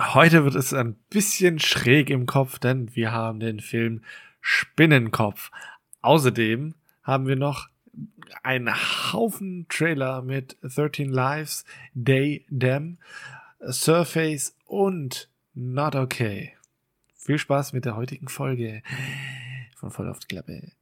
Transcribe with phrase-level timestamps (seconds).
[0.00, 4.02] Heute wird es ein bisschen schräg im Kopf, denn wir haben den Film
[4.40, 5.50] Spinnenkopf.
[6.02, 7.68] Außerdem haben wir noch
[8.44, 8.72] einen
[9.12, 11.64] Haufen Trailer mit 13 Lives,
[11.94, 12.98] Day Dem,
[13.68, 16.54] Surface und Not Okay.
[17.16, 18.82] Viel Spaß mit der heutigen Folge
[19.76, 20.72] von Voll auf die Klappe.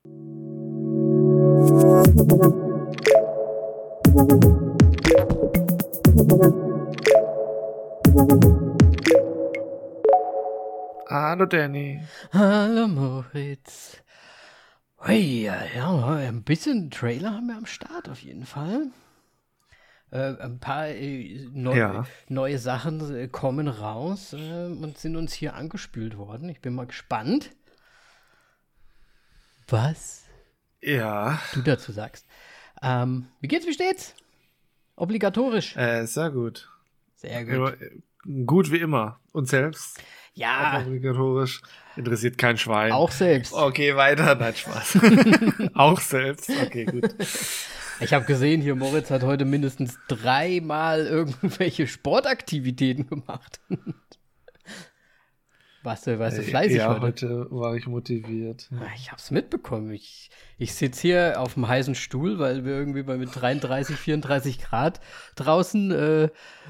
[11.17, 12.03] Hallo Danny.
[12.33, 13.97] Hallo Moritz.
[15.09, 18.89] Ui, ja, ja, ein bisschen Trailer haben wir am Start auf jeden Fall.
[20.11, 22.07] Äh, ein paar äh, neu, Ja.
[22.29, 26.51] neue Sachen äh, kommen raus äh, und sind uns hier angespült worden.
[26.51, 27.51] Ich bin mal gespannt,
[29.69, 30.25] was
[30.81, 32.27] Ja, du dazu sagst.
[32.83, 34.15] Ähm, wie geht's, wie steht's?
[34.97, 35.77] Obligatorisch.
[35.77, 36.69] äh, sehr gut.
[37.17, 37.79] Sehr gut.
[38.47, 39.21] Gut wie immer.
[39.33, 40.01] Und selbst?
[40.35, 41.63] Ja, Obligatorisch.
[41.97, 42.93] Interessiert kein Schwein.
[42.93, 43.55] auch selbst.
[43.55, 44.35] Okay, weiter.
[44.35, 44.99] Nein, Spaß.
[45.75, 46.51] auch selbst.
[46.51, 47.15] Okay, gut.
[48.01, 53.61] Ich habe gesehen, hier Moritz hat heute mindestens dreimal irgendwelche Sportaktivitäten gemacht.
[55.87, 57.01] Warst du, warst du fleißig ja, heute?
[57.01, 58.69] heute war ich motiviert.
[58.73, 59.93] Ah, Ich hab's mitbekommen.
[59.93, 64.59] Ich, ich sitze hier auf dem heißen Stuhl, weil wir irgendwie bei mit 33, 34
[64.59, 65.01] Grad
[65.37, 66.29] draußen, äh,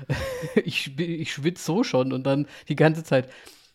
[0.66, 3.30] ich, ich schwitze so schon und dann die ganze Zeit.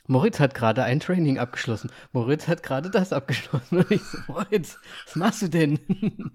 [0.05, 1.91] Moritz hat gerade ein Training abgeschlossen.
[2.11, 3.77] Moritz hat gerade das abgeschlossen.
[3.79, 5.79] Und ich so, Moritz, was machst du denn?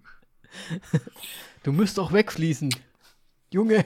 [1.63, 2.75] du musst doch wegfließen.
[3.53, 3.85] Junge.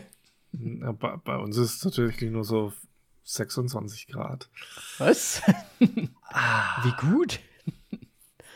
[0.52, 2.72] Ja, bei, bei uns ist es natürlich nur so
[3.34, 4.48] 26 Grad.
[4.98, 5.42] Was?
[5.78, 7.40] Wie gut.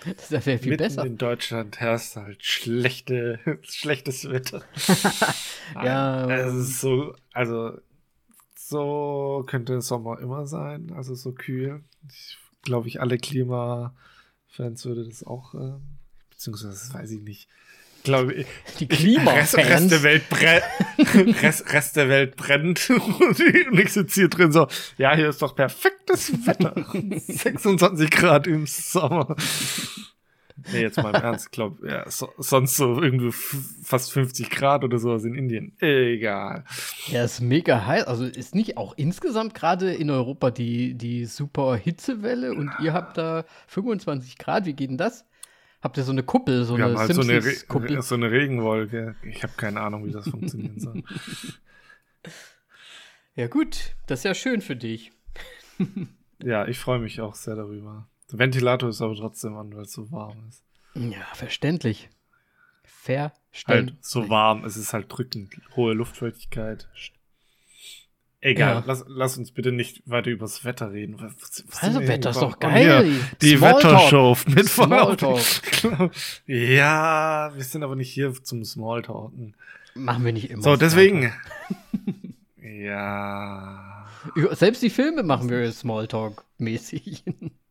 [0.04, 1.06] Das wäre viel Mitten besser.
[1.06, 4.62] in Deutschland herrscht halt schlechte, schlechtes Wetter.
[5.74, 6.28] Ja.
[6.30, 7.78] Es ist so, also
[8.54, 11.82] so könnte Sommer immer sein, also so kühl.
[12.06, 13.94] Ich glaube, ich alle Klimafans
[14.84, 15.80] würde das auch, ähm,
[16.28, 17.48] beziehungsweise das weiß ich nicht.
[18.04, 18.34] Ich glaube,
[18.80, 19.56] Die Rest, Klimafans.
[19.56, 20.62] Rest der Welt brennt.
[21.42, 22.90] Rest, Rest der Welt brennt.
[22.90, 23.40] Und
[23.80, 26.74] ich sitze hier drin so, ja, hier ist doch perfektes Wetter.
[26.92, 29.34] 26 Grad im Sommer.
[30.70, 31.46] Nee, jetzt mal im Ernst.
[31.46, 35.74] Ich glaube, ja, so, sonst so irgendwie fast 50 Grad oder sowas in Indien.
[35.80, 36.64] Egal.
[37.06, 38.04] Ja, ist mega heiß.
[38.04, 43.16] Also ist nicht auch insgesamt gerade in Europa die, die super Hitzewelle und ihr habt
[43.16, 44.66] da 25 Grad.
[44.66, 45.24] Wie geht denn das?
[45.84, 49.16] Habt ihr so eine Kuppel, so Wir eine halt so eine, Re so eine Regenwolke.
[49.22, 51.04] Ich habe keine Ahnung, wie das funktionieren soll.
[53.36, 55.12] Ja gut, das ist ja schön für dich.
[56.42, 58.08] Ja, ich freue mich auch sehr darüber.
[58.30, 60.62] Der Ventilator ist aber trotzdem an, weil es so warm ist.
[60.94, 62.10] Ja, verständlich.
[63.06, 63.98] Halt Verständlich.
[64.00, 66.88] so warm, es ist halt drückend, hohe Luftfeuchtigkeit.
[68.44, 68.82] Egal, Ja.
[68.86, 71.16] lass, lass uns bitte nicht weiter übers Wetter reden.
[71.18, 73.04] Was, was was Also, Wetter ist doch geil.
[73.06, 73.58] Hier, die.
[73.58, 75.40] Wettershow mit Smalltalk.
[76.46, 79.56] Ja, wir sind aber nicht hier zum Smalltalken.
[79.94, 80.62] Machen wir nicht immer.
[80.62, 81.32] So, deswegen.
[82.62, 84.06] ja.
[84.50, 87.22] Selbst die Filme machen wir Smalltalk-mäßig.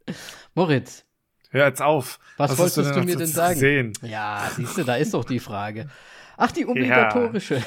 [0.56, 1.06] Moritz,
[1.52, 2.18] Hör jetzt auf.
[2.38, 3.60] Was hast wolltest du noch mir denn sagen?
[3.60, 3.94] Sehen?
[4.02, 5.88] Ja, siehst du, da ist doch die Frage.
[6.36, 7.62] Ach, die obligatorische.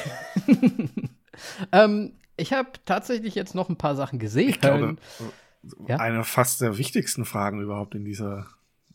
[1.73, 4.49] ähm, ich habe tatsächlich jetzt noch ein paar Sachen gesehen.
[4.51, 4.97] Ich glaube,
[5.89, 5.97] Ja?
[5.97, 8.47] eine fast der wichtigsten Fragen überhaupt in dieser,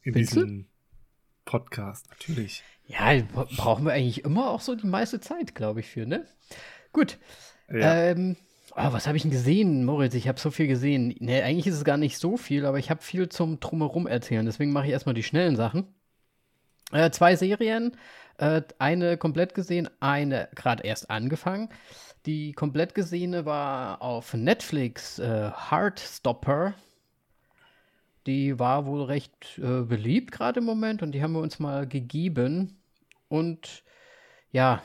[0.03, 0.40] in Findest du?
[0.41, 0.66] diesem
[1.46, 2.09] Podcast.
[2.09, 2.63] Natürlich.
[2.88, 6.25] ja, bra- brauchen wir eigentlich immer auch so die meiste Zeit, glaube ich, für, ne?
[6.94, 7.18] Gut.
[7.72, 8.03] Ja.
[8.03, 8.35] Ähm,
[8.75, 10.13] ah, was habe ich denn gesehen, Moritz?
[10.13, 11.16] Ich habe so viel gesehen.
[11.19, 14.46] Ne, eigentlich ist es gar nicht so viel, aber ich habe viel zum Drumherum erzählen.
[14.46, 15.88] Deswegen mache ich erstmal die schnellen Sachen.
[16.91, 17.96] Äh, zwei Serien,
[18.38, 21.69] äh, eine komplett gesehen, eine gerade erst angefangen.
[22.26, 26.76] Die komplett gesehene war auf Netflix äh, Heartstopper.
[28.28, 31.88] Die war wohl recht äh, beliebt gerade im Moment und die haben wir uns mal
[31.88, 32.80] gegeben.
[33.28, 33.84] Und
[34.52, 34.84] ja,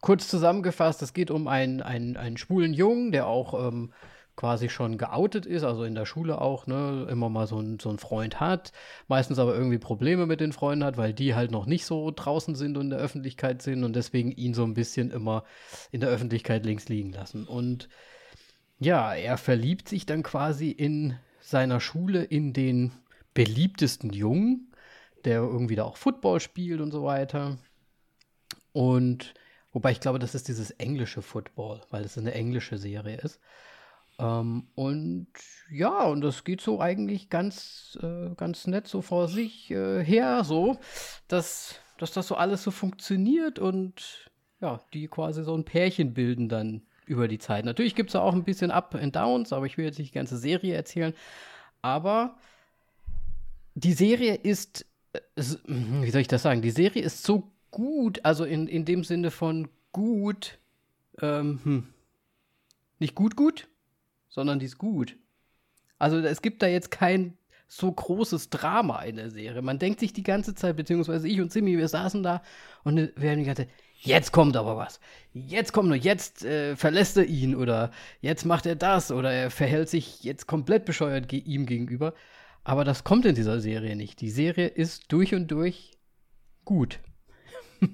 [0.00, 3.92] kurz zusammengefasst, es geht um einen, einen, einen schwulen Jungen, der auch ähm,
[4.36, 7.88] quasi schon geoutet ist, also in der Schule auch, ne, immer mal so, ein, so
[7.88, 8.72] einen Freund hat,
[9.08, 12.54] meistens aber irgendwie Probleme mit den Freunden hat, weil die halt noch nicht so draußen
[12.54, 15.44] sind und in der Öffentlichkeit sind und deswegen ihn so ein bisschen immer
[15.90, 17.46] in der Öffentlichkeit links liegen lassen.
[17.46, 17.88] Und
[18.78, 22.92] ja, er verliebt sich dann quasi in seiner Schule in den
[23.32, 24.72] beliebtesten Jungen,
[25.24, 27.56] der irgendwie da auch Football spielt und so weiter.
[28.72, 29.32] Und
[29.72, 33.40] wobei ich glaube, das ist dieses englische Football, weil es eine englische Serie ist.
[34.18, 35.28] Ähm, und
[35.70, 40.42] ja, und das geht so eigentlich ganz, äh, ganz nett so vor sich äh, her,
[40.44, 40.78] so,
[41.28, 44.30] dass, dass das so alles so funktioniert und
[44.60, 47.64] ja, die quasi so ein Pärchen bilden dann über die Zeit.
[47.64, 50.18] Natürlich gibt es auch ein bisschen Up and Downs, aber ich will jetzt nicht die
[50.18, 51.14] ganze Serie erzählen.
[51.82, 52.36] Aber
[53.74, 55.20] die Serie ist, äh,
[55.66, 56.62] wie soll ich das sagen?
[56.62, 60.58] Die Serie ist so gut, also in, in dem Sinne von gut,
[61.20, 61.86] ähm, hm,
[62.98, 63.68] nicht gut, gut,
[64.36, 65.16] sondern die ist gut.
[65.98, 67.38] Also es gibt da jetzt kein
[67.68, 69.62] so großes Drama in der Serie.
[69.62, 72.42] Man denkt sich die ganze Zeit, beziehungsweise ich und Simi, wir saßen da
[72.84, 75.00] und wir haben die ganze Zeit, jetzt kommt aber was.
[75.32, 77.90] Jetzt kommt nur, jetzt äh, verlässt er ihn oder
[78.20, 82.12] jetzt macht er das oder er verhält sich jetzt komplett bescheuert ge ihm gegenüber.
[82.62, 84.20] Aber das kommt in dieser Serie nicht.
[84.20, 85.92] Die Serie ist durch und durch
[86.66, 87.00] gut.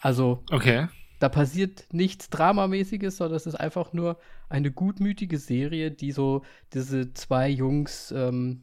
[0.00, 0.86] also, okay.
[1.18, 4.18] Da passiert nichts Dramamäßiges, sondern es ist einfach nur
[4.48, 6.42] eine gutmütige Serie, die so
[6.72, 8.62] diese zwei Jungs ähm,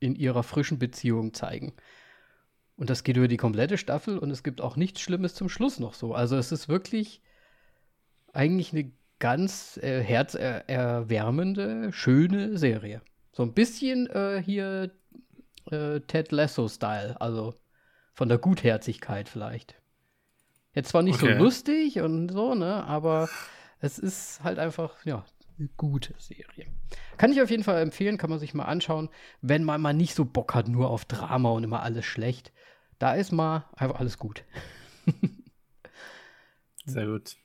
[0.00, 1.72] in ihrer frischen Beziehung zeigen.
[2.76, 5.78] Und das geht über die komplette Staffel und es gibt auch nichts Schlimmes zum Schluss
[5.78, 6.14] noch so.
[6.14, 7.22] Also es ist wirklich
[8.32, 13.00] eigentlich eine ganz äh, herzerwärmende, schöne Serie.
[13.32, 14.90] So ein bisschen äh, hier
[15.70, 17.54] äh, Ted Lasso-Style, also
[18.12, 19.76] von der Gutherzigkeit vielleicht.
[20.74, 21.36] Jetzt zwar nicht okay.
[21.36, 23.28] so lustig und so, ne, aber
[23.80, 25.24] es ist halt einfach, ja,
[25.58, 26.66] eine gute Serie.
[27.16, 29.08] Kann ich auf jeden Fall empfehlen, kann man sich mal anschauen,
[29.40, 32.52] wenn man mal nicht so Bock hat, nur auf Drama und immer alles schlecht.
[32.98, 34.44] Da ist mal einfach alles gut.
[36.86, 37.36] Sehr gut.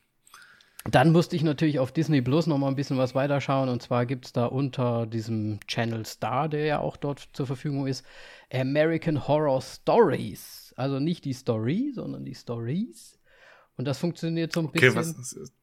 [0.85, 3.69] Dann musste ich natürlich auf Disney Plus noch mal ein bisschen was weiterschauen.
[3.69, 7.85] Und zwar gibt es da unter diesem Channel Star, der ja auch dort zur Verfügung
[7.85, 8.05] ist,
[8.51, 10.73] American Horror Stories.
[10.77, 13.18] Also nicht die Story, sondern die Stories.
[13.79, 15.17] Und das funktioniert so ein okay, bisschen.
[15.17, 15.53] Was ist,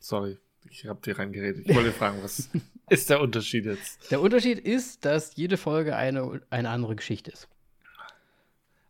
[0.00, 0.38] sorry,
[0.70, 1.68] ich habe dir reingeredet.
[1.68, 2.48] Ich wollte fragen, was
[2.88, 4.10] ist der Unterschied jetzt?
[4.10, 7.46] Der Unterschied ist, dass jede Folge eine, eine andere Geschichte ist.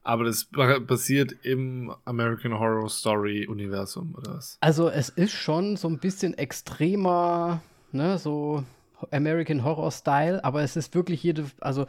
[0.05, 0.45] Aber das
[0.87, 4.59] basiert im American Horror Story Universum, oder was?
[4.61, 8.63] Also es ist schon so ein bisschen extremer, ne, so
[9.11, 11.89] American Horror Style, aber es ist wirklich jede, also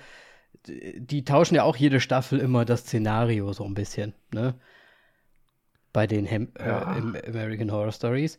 [0.66, 4.56] die tauschen ja auch jede Staffel immer das Szenario so ein bisschen, ne?
[5.94, 6.98] Bei den Hem ja.
[6.98, 8.38] äh, American Horror Stories.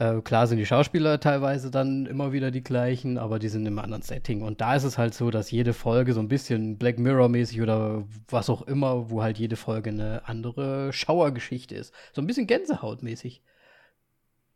[0.00, 3.78] Äh, klar sind die Schauspieler teilweise dann immer wieder die gleichen, aber die sind im
[3.78, 4.40] anderen Setting.
[4.40, 8.06] Und da ist es halt so, dass jede Folge so ein bisschen Black Mirror-mäßig oder
[8.28, 11.92] was auch immer, wo halt jede Folge eine andere Schauergeschichte ist.
[12.12, 13.42] So ein bisschen Gänsehautmäßig.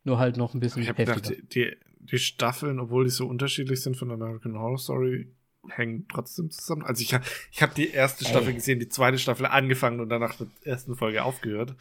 [0.04, 1.14] Nur halt noch ein bisschen ich heftiger.
[1.14, 5.30] Gedacht, die, die Staffeln, obwohl die so unterschiedlich sind von American Horror Story,
[5.68, 6.84] hängen trotzdem zusammen.
[6.84, 7.14] Also ich,
[7.52, 8.54] ich habe die erste Staffel Ey.
[8.54, 11.74] gesehen, die zweite Staffel angefangen und danach der ersten Folge aufgehört.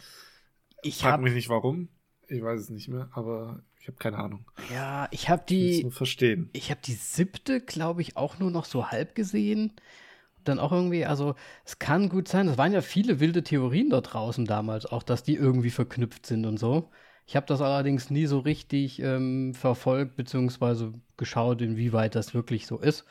[0.84, 1.90] Ich frag mich nicht warum.
[2.28, 4.46] Ich weiß es nicht mehr, aber ich habe keine Ahnung.
[4.74, 5.78] Ja, ich habe die.
[5.78, 6.50] Ich nur verstehen.
[6.54, 9.74] Ich habe die siebte, glaube ich, auch nur noch so halb gesehen.
[10.44, 11.36] Dann auch irgendwie, also
[11.66, 15.24] es kann gut sein, es waren ja viele wilde Theorien da draußen damals, auch dass
[15.24, 16.90] die irgendwie verknüpft sind und so.
[17.26, 22.78] Ich habe das allerdings nie so richtig ähm, verfolgt, beziehungsweise geschaut, inwieweit das wirklich so
[22.78, 23.06] ist.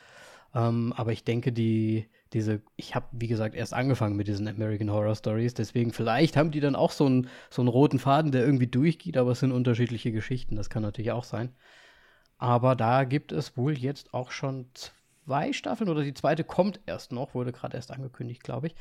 [0.54, 4.90] Ähm, aber ich denke, die, diese, ich habe, wie gesagt, erst angefangen mit diesen American
[4.90, 8.44] Horror Stories, deswegen vielleicht haben die dann auch so einen, so einen roten Faden, der
[8.44, 11.54] irgendwie durchgeht, aber es sind unterschiedliche Geschichten, das kann natürlich auch sein.
[12.38, 14.66] Aber da gibt es wohl jetzt auch schon
[15.24, 18.74] zwei Staffeln oder die zweite kommt erst noch, wurde gerade erst angekündigt, glaube ich.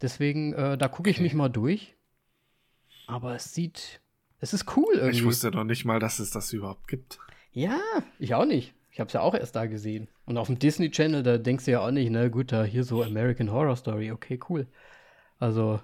[0.00, 1.22] Deswegen, äh, da gucke ich okay.
[1.22, 1.94] mich mal durch.
[3.06, 4.00] Aber es sieht,
[4.40, 5.18] es ist cool irgendwie.
[5.18, 7.18] Ich wusste noch nicht mal, dass es das überhaupt gibt.
[7.52, 7.78] Ja,
[8.18, 8.74] ich auch nicht.
[8.94, 10.06] Ich habe es ja auch erst da gesehen.
[10.24, 12.84] Und auf dem Disney Channel, da denkst du ja auch nicht, ne, gut, da hier
[12.84, 14.68] so American Horror Story, okay, cool.
[15.40, 15.80] Also,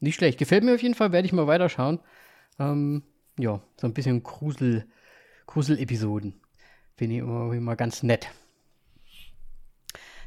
[0.00, 0.40] nicht schlecht.
[0.40, 2.00] Gefällt mir auf jeden Fall, werde ich mal weiterschauen.
[2.58, 3.04] Ähm,
[3.38, 4.86] ja, so ein bisschen Grusel,
[5.46, 6.40] Grusel-Episoden.
[6.96, 8.26] Finde ich immer, immer ganz nett.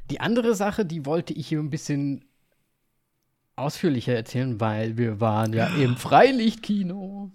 [0.09, 2.23] Die andere Sache, die wollte ich hier ein bisschen
[3.57, 7.33] ausführlicher erzählen, weil wir waren ja im Freilichtkino.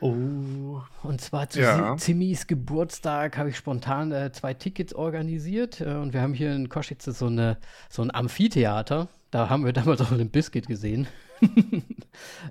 [0.00, 0.80] Oh.
[1.02, 1.96] Und zwar zu ja.
[1.96, 5.80] Zimis Geburtstag habe ich spontan äh, zwei Tickets organisiert.
[5.80, 9.08] Äh, und wir haben hier in Koschitz so, eine, so ein Amphitheater.
[9.30, 11.06] Da haben wir damals auch Limp Bizkit gesehen.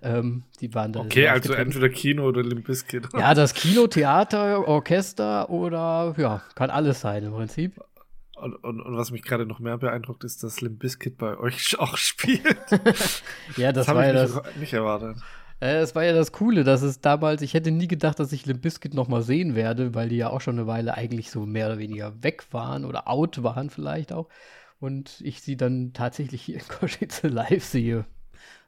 [0.01, 1.01] ähm, die waren da.
[1.01, 3.07] Okay, also entweder Kino oder Limp Bizkit.
[3.13, 7.79] ja, das Kino, Theater, Orchester oder ja, kann alles sein im Prinzip.
[8.35, 11.77] Und, und, und was mich gerade noch mehr beeindruckt, ist, dass Limp Bizkit bei euch
[11.79, 12.43] auch spielt.
[13.57, 14.39] ja, das, das war ja das.
[14.59, 15.17] Nicht erwartet.
[15.61, 18.45] Äh, es war ja das Coole, dass es damals, ich hätte nie gedacht, dass ich
[18.45, 21.45] Limp Bizkit noch mal sehen werde, weil die ja auch schon eine Weile eigentlich so
[21.45, 24.29] mehr oder weniger weg waren oder out waren vielleicht auch.
[24.79, 28.05] Und ich sie dann tatsächlich hier in Koschitze live sehe.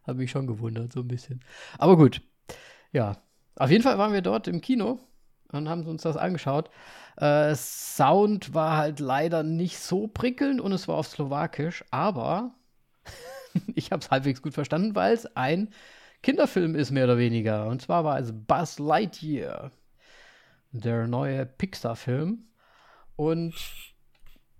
[0.05, 1.41] Habe mich schon gewundert, so ein bisschen.
[1.77, 2.21] Aber gut,
[2.91, 3.17] ja.
[3.55, 4.99] Auf jeden Fall waren wir dort im Kino
[5.51, 6.69] und haben uns das angeschaut.
[7.17, 12.55] Äh, Sound war halt leider nicht so prickelnd und es war auf Slowakisch, aber
[13.75, 15.69] ich habe es halbwegs gut verstanden, weil es ein
[16.23, 17.67] Kinderfilm ist, mehr oder weniger.
[17.67, 19.71] Und zwar war es Buzz Lightyear,
[20.71, 22.45] der neue Pixar-Film.
[23.15, 23.55] Und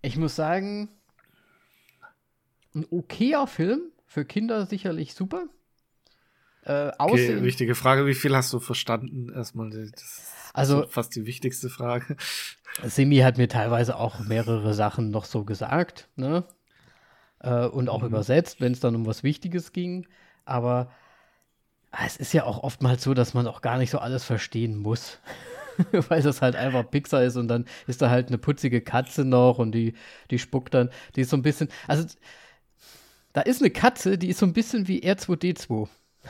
[0.02, 0.90] ich muss sagen,
[2.74, 5.46] ein okayer Film, für Kinder sicherlich super.
[6.64, 9.32] Äh, okay, wichtige Frage, wie viel hast du verstanden?
[9.34, 9.90] Erstmal,
[10.54, 12.18] also fast die wichtigste Frage.
[12.84, 16.44] Simi hat mir teilweise auch mehrere Sachen noch so gesagt, ne?
[17.40, 18.08] Äh, und auch mhm.
[18.08, 20.08] übersetzt, wenn es dann um was Wichtiges ging.
[20.44, 20.92] Aber
[22.06, 25.20] es ist ja auch oftmals so, dass man auch gar nicht so alles verstehen muss.
[26.10, 29.58] Weil das halt einfach Pixar ist und dann ist da halt eine putzige Katze noch
[29.58, 29.94] und die,
[30.30, 32.06] die spuckt dann, die ist so ein bisschen, also
[33.34, 35.88] da ist eine Katze, die ist so ein bisschen wie R2D2.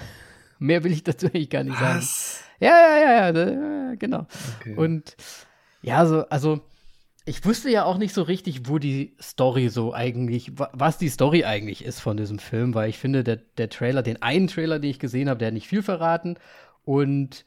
[0.59, 2.37] Mehr will ich dazu eigentlich gar nicht Was?
[2.37, 2.45] sagen.
[2.59, 4.27] Ja, ja, ja, ja, genau.
[4.59, 4.75] Okay.
[4.75, 5.15] Und
[5.81, 6.61] ja, so, also
[7.25, 11.43] ich wusste ja auch nicht so richtig, wo die Story so eigentlich, was die Story
[11.45, 14.89] eigentlich ist von diesem Film, weil ich finde, der, der Trailer, den einen Trailer, den
[14.89, 16.37] ich gesehen habe, der hat nicht viel verraten.
[16.83, 17.45] Und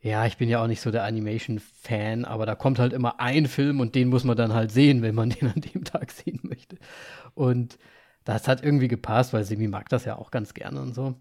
[0.00, 3.46] ja, ich bin ja auch nicht so der Animation-Fan, aber da kommt halt immer ein
[3.46, 6.40] Film und den muss man dann halt sehen, wenn man den an dem Tag sehen
[6.42, 6.76] möchte.
[7.34, 7.78] Und
[8.24, 11.14] das hat irgendwie gepasst, weil Simi mag das ja auch ganz gerne und so.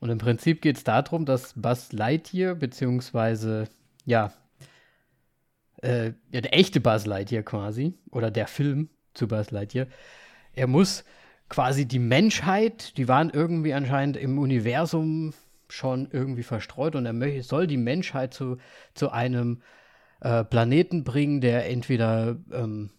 [0.00, 3.68] Und im Prinzip geht es darum, dass Buzz Lightyear, beziehungsweise,
[4.04, 4.32] ja,
[5.82, 9.86] äh, ja, der echte Buzz Lightyear quasi, oder der Film zu Buzz Lightyear,
[10.54, 11.04] er muss
[11.48, 15.34] quasi die Menschheit, die waren irgendwie anscheinend im Universum
[15.68, 18.56] schon irgendwie verstreut und er soll die Menschheit zu,
[18.94, 19.62] zu einem
[20.20, 22.90] äh, Planeten bringen, der entweder ähm,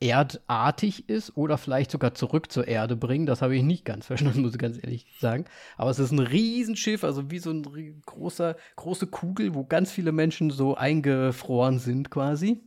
[0.00, 3.26] erdartig ist oder vielleicht sogar zurück zur Erde bringen.
[3.26, 5.44] Das habe ich nicht ganz verstanden, muss ich ganz ehrlich sagen.
[5.76, 7.62] Aber es ist ein Riesenschiff, also wie so eine
[8.06, 12.60] großer, große Kugel, wo ganz viele Menschen so eingefroren sind quasi.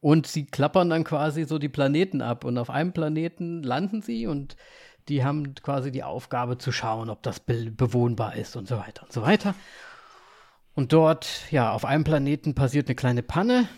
[0.00, 2.44] Und sie klappern dann quasi so die Planeten ab.
[2.44, 4.56] Und auf einem Planeten landen sie und
[5.08, 9.04] die haben quasi die Aufgabe zu schauen, ob das be bewohnbar ist und so weiter
[9.04, 9.54] und so weiter.
[10.74, 13.68] Und dort, ja, auf einem Planeten passiert eine kleine Panne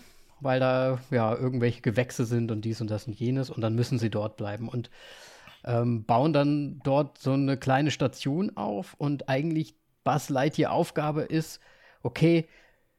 [0.41, 3.99] weil da ja irgendwelche Gewächse sind und dies und das und jenes und dann müssen
[3.99, 4.91] sie dort bleiben und
[5.65, 11.61] ähm, bauen dann dort so eine kleine Station auf und eigentlich Buzz Lightyear Aufgabe ist,
[12.03, 12.49] okay,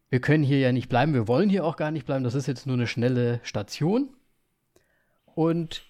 [0.09, 2.47] wir können hier ja nicht bleiben, wir wollen hier auch gar nicht bleiben, das ist
[2.47, 4.15] jetzt nur eine schnelle Station
[5.25, 5.83] und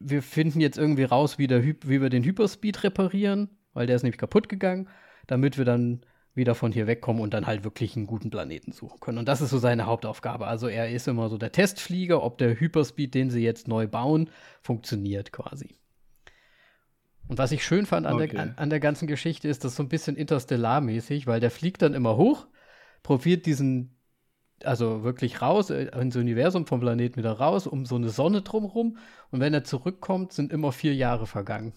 [0.00, 4.02] wir finden jetzt irgendwie raus, wie, der, wie wir den Hyperspeed reparieren, weil der ist
[4.02, 4.88] nämlich kaputt gegangen,
[5.26, 6.00] damit wir dann
[6.40, 9.18] wieder von hier wegkommen und dann halt wirklich einen guten Planeten suchen können.
[9.18, 10.48] Und das ist so seine Hauptaufgabe.
[10.48, 14.30] Also er ist immer so der Testflieger, ob der Hyperspeed, den sie jetzt neu bauen,
[14.62, 15.76] funktioniert quasi.
[17.28, 18.26] Und was ich schön fand an, okay.
[18.26, 21.82] der, an, an der ganzen Geschichte ist, das so ein bisschen interstellarmäßig, weil der fliegt
[21.82, 22.48] dann immer hoch,
[23.04, 23.94] probiert diesen,
[24.64, 28.96] also wirklich raus, äh, ins Universum vom Planeten wieder raus, um so eine Sonne drumherum.
[29.30, 31.72] Und wenn er zurückkommt, sind immer vier Jahre vergangen.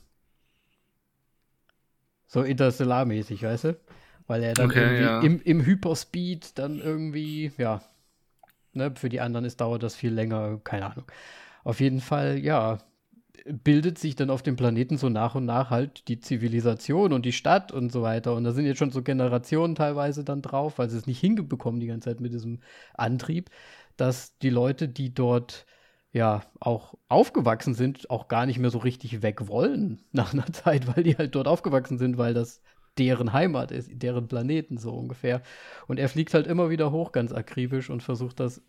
[2.25, 3.79] So interstellarmäßig, weißt du?
[4.27, 5.21] Weil er dann okay, irgendwie ja.
[5.21, 7.81] im, im Hyperspeed dann irgendwie, ja,
[8.73, 11.05] ne, für die anderen ist, dauert das viel länger, keine Ahnung.
[11.63, 12.79] Auf jeden Fall, ja,
[13.45, 17.33] bildet sich dann auf dem Planeten so nach und nach halt die Zivilisation und die
[17.33, 18.35] Stadt und so weiter.
[18.35, 21.79] Und da sind jetzt schon so Generationen teilweise dann drauf, weil sie es nicht hingebekommen
[21.79, 22.59] die ganze Zeit mit diesem
[22.93, 23.49] Antrieb,
[23.97, 25.65] dass die Leute, die dort
[26.11, 30.95] ja auch aufgewachsen sind, auch gar nicht mehr so richtig weg wollen nach einer Zeit,
[30.95, 32.61] weil die halt dort aufgewachsen sind, weil das
[32.97, 35.41] deren Heimat ist, deren Planeten so ungefähr.
[35.87, 38.61] Und er fliegt halt immer wieder hoch, ganz akribisch und versucht das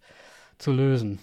[0.59, 1.19] zu lösen.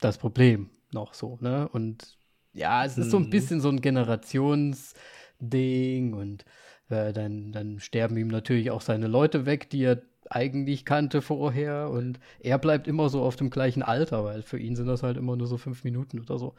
[0.00, 1.68] Das Problem noch so, ne?
[1.68, 2.18] Und
[2.52, 3.30] ja, es ist so ein mhm.
[3.30, 6.44] bisschen so ein Generationsding und
[6.90, 11.90] äh, dann, dann sterben ihm natürlich auch seine Leute weg, die er eigentlich kannte vorher
[11.90, 15.16] und er bleibt immer so auf dem gleichen Alter, weil für ihn sind das halt
[15.16, 16.54] immer nur so fünf Minuten oder so.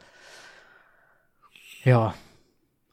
[1.84, 2.14] Ja,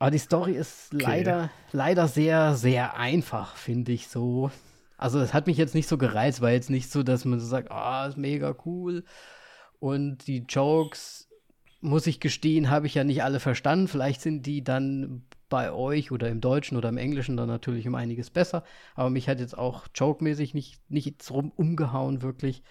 [0.00, 1.04] aber die Story ist okay.
[1.04, 4.50] leider, leider sehr, sehr einfach, finde ich so.
[4.96, 7.46] Also es hat mich jetzt nicht so gereizt, weil jetzt nicht so, dass man so
[7.46, 9.04] sagt, ah, oh, ist mega cool.
[9.78, 11.28] Und die Jokes,
[11.82, 13.88] muss ich gestehen, habe ich ja nicht alle verstanden.
[13.88, 17.94] Vielleicht sind die dann bei euch oder im Deutschen oder im Englischen dann natürlich um
[17.94, 18.64] einiges besser.
[18.94, 22.62] Aber mich hat jetzt auch jokemäßig nicht, nichts rum umgehauen, wirklich.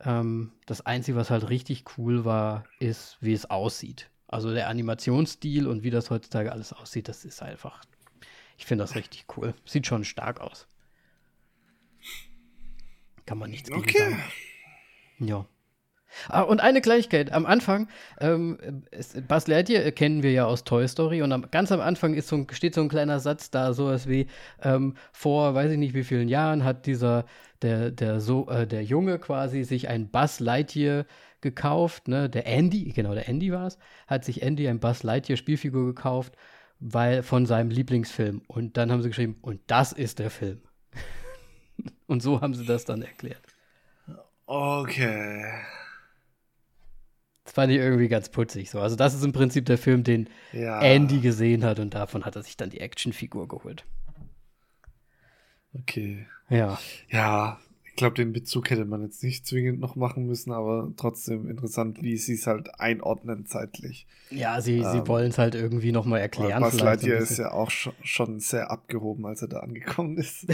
[0.00, 4.10] Ähm, das Einzige, was halt richtig cool war, ist, wie es aussieht.
[4.28, 7.82] Also der Animationsstil und wie das heutzutage alles aussieht, das ist einfach.
[8.58, 9.54] Ich finde das richtig cool.
[9.64, 10.66] Sieht schon stark aus.
[13.24, 13.98] Kann man nichts gegen okay.
[13.98, 14.22] sagen.
[15.20, 15.46] Ja.
[16.28, 17.32] Ah, und eine Kleinigkeit.
[17.32, 17.88] Am Anfang,
[18.20, 18.58] ähm,
[19.28, 22.46] Buzz Lightyear kennen wir ja aus Toy Story und am, ganz am Anfang ist so
[22.50, 24.26] steht so ein kleiner Satz da, sowas wie,
[24.62, 27.24] ähm, vor weiß ich nicht wie vielen Jahren hat dieser,
[27.62, 31.04] der, der, so, äh, der Junge quasi sich ein Buzz Lightyear
[31.40, 32.28] gekauft, ne?
[32.28, 36.34] Der Andy, genau, der Andy war es, hat sich Andy ein Buzz Lightyear Spielfigur gekauft
[36.80, 38.42] weil von seinem Lieblingsfilm.
[38.46, 40.62] Und dann haben sie geschrieben, und das ist der Film.
[42.06, 43.42] und so haben sie das dann erklärt.
[44.46, 45.44] Okay.
[47.44, 48.80] Das fand ich irgendwie ganz putzig so.
[48.80, 50.80] Also, das ist im Prinzip der Film, den Ja.
[50.80, 53.84] Andy gesehen hat und davon hat er sich dann die Actionfigur geholt.
[55.74, 56.26] Okay.
[56.48, 56.78] Ja.
[57.08, 57.58] Ja,
[57.98, 62.16] glaube, den Bezug hätte man jetzt nicht zwingend noch machen müssen, aber trotzdem interessant, wie
[62.16, 64.06] sie es halt einordnen zeitlich.
[64.30, 66.62] Ja, sie, sie Ähm, wollen es halt irgendwie nochmal erklären.
[66.62, 70.46] Buzz Lightyear ist ja auch schon, schon sehr abgehoben, als er da angekommen ist.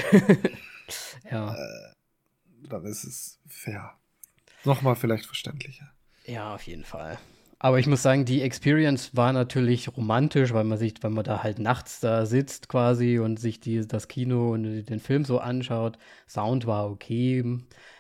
[1.31, 1.57] ja.
[2.69, 3.93] Dann ist es fair.
[4.65, 5.93] Nochmal vielleicht verständlicher.
[6.27, 7.19] Ja, auf jeden Fall.
[7.65, 11.43] Aber ich muss sagen, die Experience war natürlich romantisch, weil man sich, weil man da
[11.43, 15.97] halt nachts da sitzt quasi und sich die, das Kino und den Film so anschaut.
[16.29, 17.43] Sound war okay.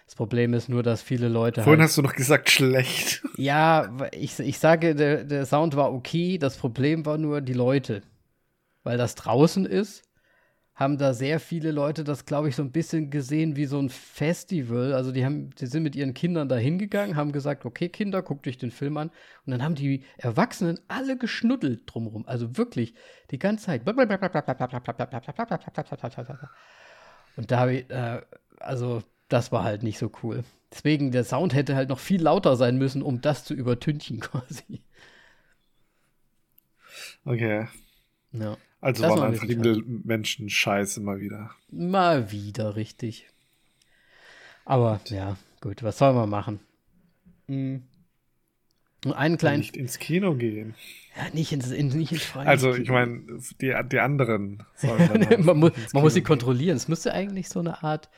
[0.04, 3.22] Das Problem ist nur, dass viele Leute Vorhin halt, hast du noch gesagt, schlecht.
[3.38, 6.36] ja, ich, ich sage, der, der Sound war okay.
[6.36, 8.02] Das Problem war nur die Leute.
[8.82, 10.02] Weil das draußen ist,
[10.74, 13.90] haben da sehr viele Leute das, glaube ich, so ein bisschen gesehen wie so ein
[13.90, 14.92] Festival.
[14.92, 18.48] Also die haben, die sind mit ihren Kindern da hingegangen, haben gesagt, okay, Kinder, guckt
[18.48, 19.10] euch den Film an.
[19.46, 22.26] Und dann haben die Erwachsenen alle geschnuddelt drumrum.
[22.26, 22.94] Also wirklich
[23.30, 23.86] die ganze Zeit.
[27.36, 28.22] Und da habe ich, äh,
[28.58, 30.42] also das war halt nicht so cool.
[30.72, 34.82] Deswegen, der Sound hätte halt noch viel lauter sein müssen, um das zu übertünchen quasi.
[37.24, 37.68] Okay.
[38.32, 38.56] Ja.
[38.84, 41.50] Also Das waren war ein einfach die Menschen scheiße mal wieder.
[41.70, 43.26] Mal wieder, richtig.
[44.66, 46.60] Aber ja, gut, was soll man machen?
[47.46, 47.84] Mhm.
[49.06, 49.60] Nur einen kleinen.
[49.60, 50.74] Nicht ins Kino gehen.
[51.16, 53.22] Ja, nicht ins, in, nicht ins freie Also, ich meine,
[53.58, 56.26] die, die anderen halt man, mu ins man muss sie gehen.
[56.26, 56.76] kontrollieren.
[56.76, 58.10] Es müsste eigentlich so eine Art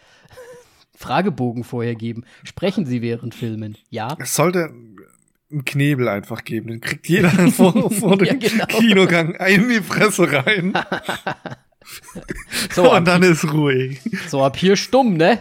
[0.96, 2.24] Fragebogen vorher geben.
[2.42, 3.78] Sprechen Sie während Filmen?
[3.88, 4.16] Ja.
[4.18, 4.74] Es sollte
[5.50, 6.68] einen Knebel einfach geben.
[6.68, 8.66] Den kriegt jeder vor, vor dem Ja, genau.
[8.66, 10.72] Kinogang in die Fresse rein.
[12.72, 14.00] So, und dann ist ruhig.
[14.28, 15.38] so ab hier stumm, ne?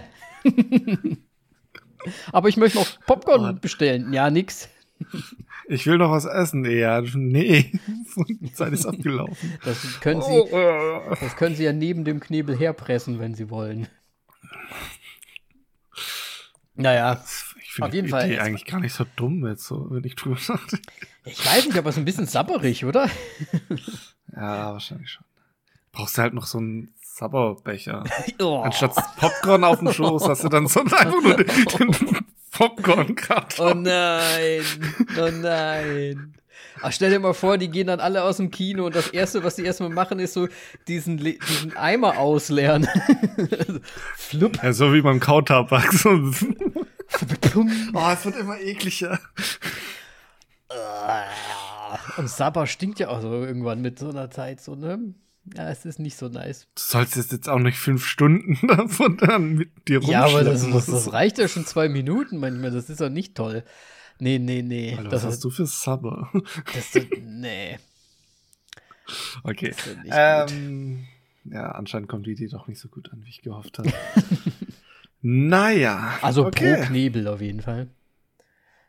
[2.31, 3.59] Aber ich möchte noch Popcorn Mann.
[3.59, 4.13] bestellen.
[4.13, 4.69] Ja, nix.
[5.67, 6.63] Ich will noch was essen.
[6.65, 7.71] Ja, nee.
[8.39, 9.53] Die Zeit ist abgelaufen.
[9.65, 10.47] Das können Sie, Oh,
[11.11, 11.15] äh.
[11.19, 13.87] das können Sie ja neben dem Knebel herpressen, wenn Sie wollen.
[16.75, 18.25] Naja, finde Auf jeden die Fall.
[18.25, 20.81] Idee eigentlich gar nicht so dumm jetzt, so, wenn ich drüber nachdenke.
[21.25, 23.09] ich weiß nicht, aber es ist ein bisschen sabberig, oder?
[24.35, 25.23] Ja, wahrscheinlich schon.
[25.93, 28.03] Brauchst du halt noch so einen Sabberbecher.
[28.41, 28.59] Oh.
[28.63, 32.17] Anstatt Popcorn auf dem Schoß hast du dann so einfach nur den, den
[32.51, 33.71] Popcorn-Karton.
[33.71, 34.61] Oh nein,
[35.17, 36.33] oh nein.
[36.81, 39.41] Ach, stell dir mal vor, die gehen dann alle aus dem Kino und das Erste,
[39.45, 40.49] was die erstmal machen, ist so
[40.89, 42.85] diesen, Le- diesen Eimer ausleeren.
[44.17, 44.61] Flupp.
[44.61, 45.93] Ja, so wie beim Kautabak.
[45.93, 46.31] So.
[47.93, 49.19] Oh, es wird immer ekliger.
[52.17, 55.13] Und Sabber stinkt ja auch so irgendwann mit so einer Zeit, so, ne?
[55.55, 56.67] Ja, es ist nicht so nice.
[56.75, 60.73] Du sollst jetzt auch nicht fünf Stunden davon dann mit dir Ja, aber das, rumschleppen.
[60.73, 62.71] das, das reicht ja schon zwei Minuten manchmal.
[62.71, 63.63] Das ist doch nicht toll.
[64.17, 64.95] Nee, nee, nee.
[64.97, 65.83] Alter, das was hast du für das,
[67.21, 67.77] nee.
[69.43, 69.69] Okay.
[69.69, 71.05] Das ist Ähm,
[71.43, 73.93] ja, anscheinend kommt die Idee doch nicht so gut an, wie ich gehofft habe.
[75.27, 76.19] naja.
[76.21, 76.75] Also okay.
[76.75, 77.87] pro Knebel auf jeden Fall.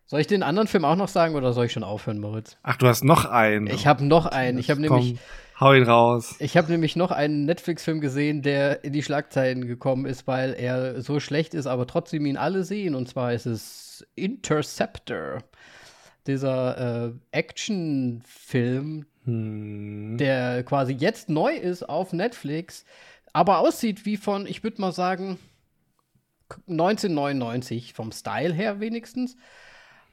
[0.05, 2.59] Soll ich den anderen Film auch noch sagen oder soll ich schon aufhören, Moritz?
[2.63, 3.67] Ach, du hast noch einen.
[3.69, 4.59] Ich habe noch einen.
[4.59, 5.17] Ich habe nämlich,
[5.59, 6.37] Hau ihn raus.
[6.39, 11.01] ich habe nämlich noch einen Netflix-Film gesehen, der in die Schlagzeilen gekommen ist, weil er
[11.01, 12.95] so schlecht ist, aber trotzdem ihn alle sehen.
[12.95, 15.39] Und zwar ist es Interceptor.
[16.27, 20.17] Dieser äh, Action-Film, Hm.
[20.19, 22.85] der quasi jetzt neu ist auf Netflix,
[23.33, 25.39] aber aussieht wie von, ich würde mal sagen,
[26.69, 29.37] 1999 vom Style her wenigstens.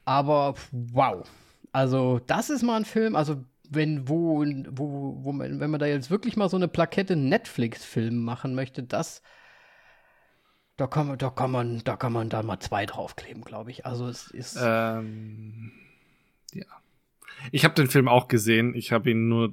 [0.04, 1.28] Aber wow.
[1.72, 5.86] Also, das ist mal ein Film, also wenn wo, wo, wo man, wenn man da
[5.86, 9.22] jetzt wirklich mal so eine Plakette Netflix-Film machen möchte, das
[10.76, 13.86] da kann man, da kann man, da kann man da mal zwei draufkleben, glaube ich.
[13.86, 14.58] Also es ist.
[14.60, 15.72] Ähm,
[16.52, 16.64] ja.
[17.52, 18.74] Ich habe den Film auch gesehen.
[18.74, 19.52] Ich habe ihn nur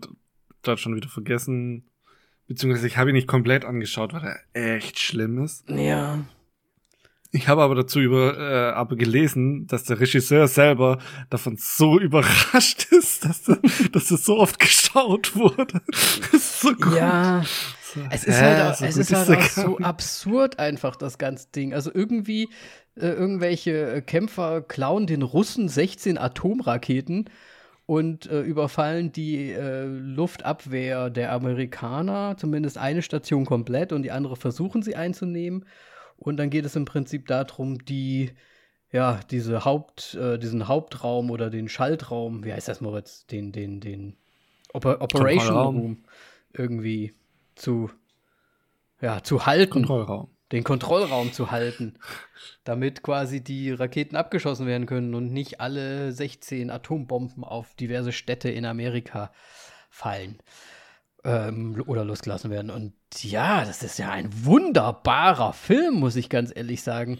[0.64, 1.86] dort schon wieder vergessen.
[2.48, 5.70] Beziehungsweise ich habe ihn nicht komplett angeschaut, weil er echt schlimm ist.
[5.70, 6.20] ja.
[7.34, 10.98] Ich habe aber dazu über, äh, aber gelesen, dass der Regisseur selber
[11.30, 13.60] davon so überrascht ist, dass, er-
[13.94, 15.82] dass es so oft geschaut wurde.
[16.32, 16.96] Das ist so gut.
[16.96, 17.44] Ja.
[18.10, 21.48] Es ist halt, auch, so es ist halt auch gar so absurd einfach, das ganze
[21.54, 21.74] Ding.
[21.74, 22.50] Also irgendwie,
[22.96, 27.30] äh, irgendwelche äh, Kämpfer klauen den Russen 16 Atomraketen
[27.86, 34.36] und äh, überfallen die äh, Luftabwehr der Amerikaner, zumindest eine Station komplett und die andere
[34.38, 35.66] versuchen sie einzunehmen.
[36.22, 38.32] Und dann geht es im Prinzip darum, die,
[38.92, 43.26] ja, diese Haupt, äh, diesen Hauptraum oder den Schaltraum, wie heißt das, Moritz?
[43.26, 44.18] Den, den, den
[44.72, 46.04] Oper Operation Room
[46.54, 47.16] irgendwie
[47.56, 47.90] zu,
[49.02, 49.72] ja, zu halten.
[49.72, 50.30] Kontrollraum.
[50.52, 51.98] Den Kontrollraum zu halten,
[52.66, 58.52] damit quasi die Raketen abgeschossen werden können und nicht alle 16 Atombomben auf diverse Städte
[58.52, 59.32] in Amerika
[59.90, 60.38] fallen
[61.24, 62.72] ähm, oder losgelassen werden.
[62.72, 67.20] Und ja, das ist ja ein wunderbarer Film, muss ich ganz ehrlich sagen.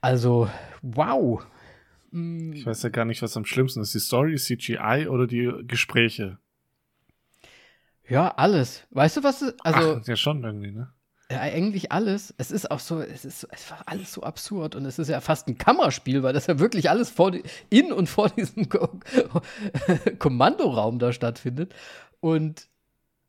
[0.00, 0.48] Also,
[0.82, 1.44] wow.
[2.10, 3.94] Ich weiß ja gar nicht, was am schlimmsten ist.
[3.94, 6.38] Die Story, CGI oder die Gespräche?
[8.08, 8.86] Ja, alles.
[8.90, 9.42] Weißt du, was?
[9.62, 10.92] Also, Ach, ja, schon irgendwie, ne?
[11.30, 12.34] Ja, eigentlich alles.
[12.38, 15.20] Es ist auch so, es ist, es war alles so absurd und es ist ja
[15.20, 17.32] fast ein Kammerspiel, weil das ja wirklich alles vor,
[17.68, 18.98] in und vor diesem Ko
[20.18, 21.74] Kommandoraum da stattfindet.
[22.20, 22.68] Und,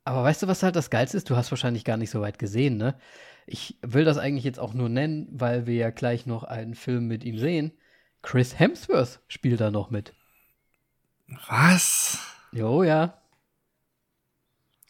[0.10, 1.30] aber weißt du, was halt das Geilste ist?
[1.30, 2.96] Du hast wahrscheinlich gar nicht so weit gesehen, ne?
[3.46, 7.08] Ich will das eigentlich jetzt auch nur nennen, weil wir ja gleich noch einen Film
[7.08, 7.74] mit ihm sehen.
[8.24, 10.14] Chris Hemsworth spielt da noch mit.
[11.48, 12.20] Was?
[12.52, 13.22] Jo, ja.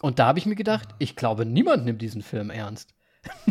[0.01, 2.93] Und da habe ich mir gedacht, ich glaube, niemand nimmt diesen Film ernst.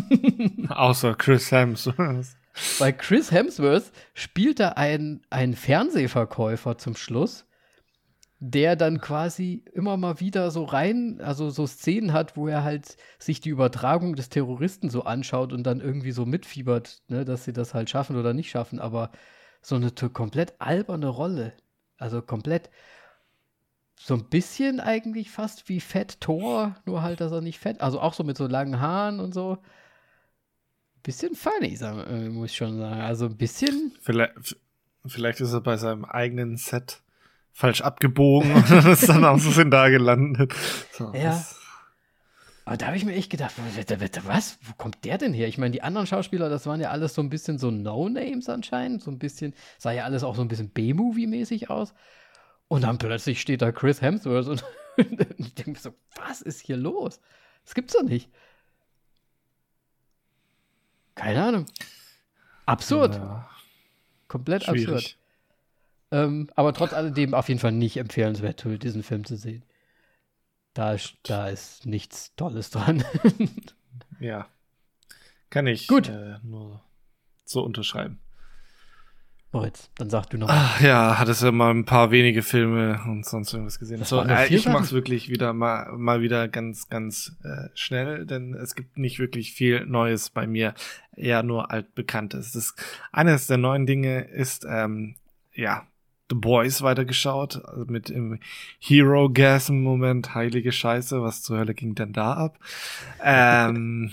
[0.69, 2.35] Außer Chris Hemsworth.
[2.79, 7.45] Weil Chris Hemsworth spielt da einen, einen Fernsehverkäufer zum Schluss,
[8.39, 12.95] der dann quasi immer mal wieder so rein, also so Szenen hat, wo er halt
[13.19, 17.51] sich die Übertragung des Terroristen so anschaut und dann irgendwie so mitfiebert, ne, dass sie
[17.51, 19.11] das halt schaffen oder nicht schaffen, aber
[19.61, 21.53] so eine komplett alberne Rolle.
[21.97, 22.69] Also komplett
[23.99, 27.99] so ein bisschen eigentlich fast wie Fett Thor, nur halt, dass er nicht fett, also
[27.99, 29.57] auch so mit so langen Haaren und so.
[31.03, 33.01] Bisschen funny, äh, muss ich schon sagen.
[33.01, 33.93] Also ein bisschen.
[34.01, 34.55] Vielleicht,
[35.05, 37.01] vielleicht ist er bei seinem eigenen Set
[37.53, 40.53] falsch abgebogen und ist dann auch so da gelandet.
[40.91, 41.43] So, ja.
[42.65, 43.55] Aber da habe ich mir echt gedacht,
[44.25, 44.59] was?
[44.61, 45.47] Wo kommt der denn her?
[45.47, 49.01] Ich meine, die anderen Schauspieler, das waren ja alles so ein bisschen so No-Names anscheinend.
[49.01, 51.95] So ein bisschen, sah ja alles auch so ein bisschen B-Movie-mäßig aus.
[52.67, 54.63] Und dann plötzlich steht da Chris Hemsworth und
[55.37, 57.19] ich denke mir so, was ist hier los?
[57.65, 58.29] Das gibt's doch nicht.
[61.15, 61.65] Keine Ahnung.
[62.67, 63.15] Absurd.
[63.15, 63.49] Ja.
[64.27, 64.87] Komplett Schwierig.
[64.87, 65.18] absurd.
[66.11, 69.63] Ähm, aber trotz alledem auf jeden Fall nicht empfehlenswert, diesen Film zu sehen.
[70.73, 73.03] Da, da ist nichts Tolles dran.
[74.19, 74.47] ja.
[75.49, 76.09] Kann ich Gut.
[76.09, 76.83] Äh, nur
[77.43, 78.19] so unterschreiben.
[79.51, 80.47] Moritz, dann sag du noch.
[80.47, 84.03] Ach, ja, hattest ja mal ein paar wenige Filme und sonst irgendwas gesehen.
[84.03, 88.75] So, äh, ich mach's wirklich wieder mal, mal wieder ganz, ganz äh, schnell, denn es
[88.75, 90.75] gibt nicht wirklich viel Neues bei mir,
[91.15, 92.51] eher nur altbekanntes.
[92.51, 92.75] Das
[93.11, 95.15] eines der neuen Dinge ist, ähm,
[95.51, 95.87] ja,
[96.29, 98.39] The Boys weitergeschaut, also mit im
[98.79, 102.59] Hero Gasm Moment, heilige Scheiße, was zur Hölle ging denn da ab?
[103.23, 104.11] ähm,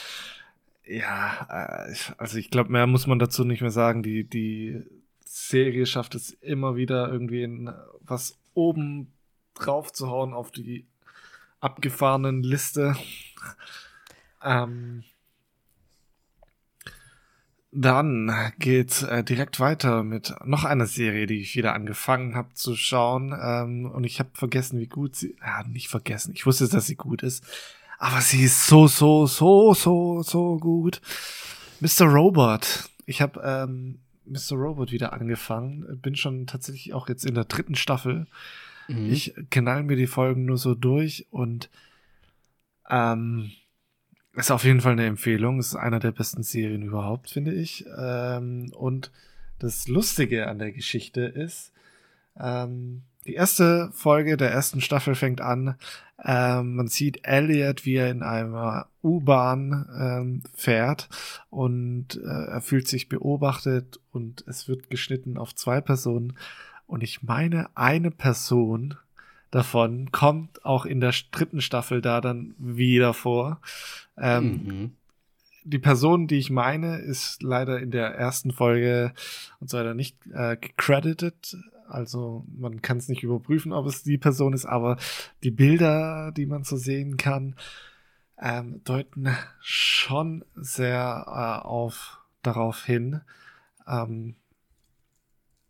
[0.84, 4.02] ja, äh, also ich glaube, mehr muss man dazu nicht mehr sagen.
[4.02, 4.82] Die, die
[5.24, 9.12] Serie schafft es immer wieder irgendwie in was oben
[9.54, 10.86] drauf zu hauen auf die
[11.60, 12.94] abgefahrenen Liste.
[14.44, 15.04] ähm,
[17.74, 22.76] dann geht's äh, direkt weiter mit noch einer Serie, die ich wieder angefangen habe zu
[22.76, 23.34] schauen.
[23.42, 25.36] Ähm, und ich habe vergessen, wie gut sie.
[25.40, 26.32] Ja, nicht vergessen.
[26.34, 27.42] Ich wusste, dass sie gut ist.
[27.98, 31.00] Aber sie ist so, so, so, so, so gut.
[31.80, 32.04] Mr.
[32.04, 32.90] Robot.
[33.06, 34.56] Ich habe ähm, Mr.
[34.56, 35.98] Robot wieder angefangen.
[36.02, 38.26] Bin schon tatsächlich auch jetzt in der dritten Staffel.
[38.86, 39.10] Mhm.
[39.10, 41.70] Ich knall mir die Folgen nur so durch und
[42.90, 43.50] ähm,
[44.34, 45.58] ist auf jeden Fall eine Empfehlung.
[45.58, 47.84] Ist einer der besten Serien überhaupt, finde ich.
[47.98, 49.10] Ähm, und
[49.58, 51.72] das Lustige an der Geschichte ist,
[52.38, 55.76] ähm, die erste Folge der ersten Staffel fängt an.
[56.24, 61.08] Ähm, man sieht Elliot, wie er in einer U-Bahn ähm, fährt
[61.50, 66.36] und äh, er fühlt sich beobachtet und es wird geschnitten auf zwei Personen.
[66.86, 68.96] Und ich meine, eine Person
[69.52, 73.60] davon kommt auch in der dritten Staffel da dann wieder vor.
[74.18, 74.90] Ähm, mhm.
[75.62, 79.12] Die Person, die ich meine, ist leider in der ersten Folge
[79.60, 81.56] und so weiter nicht äh, gecredited,
[81.88, 84.96] also man kann es nicht überprüfen, ob es die Person ist, aber
[85.42, 87.54] die Bilder, die man so sehen kann,
[88.40, 89.28] ähm, deuten
[89.60, 93.20] schon sehr äh, auf darauf hin,
[93.86, 94.36] ähm,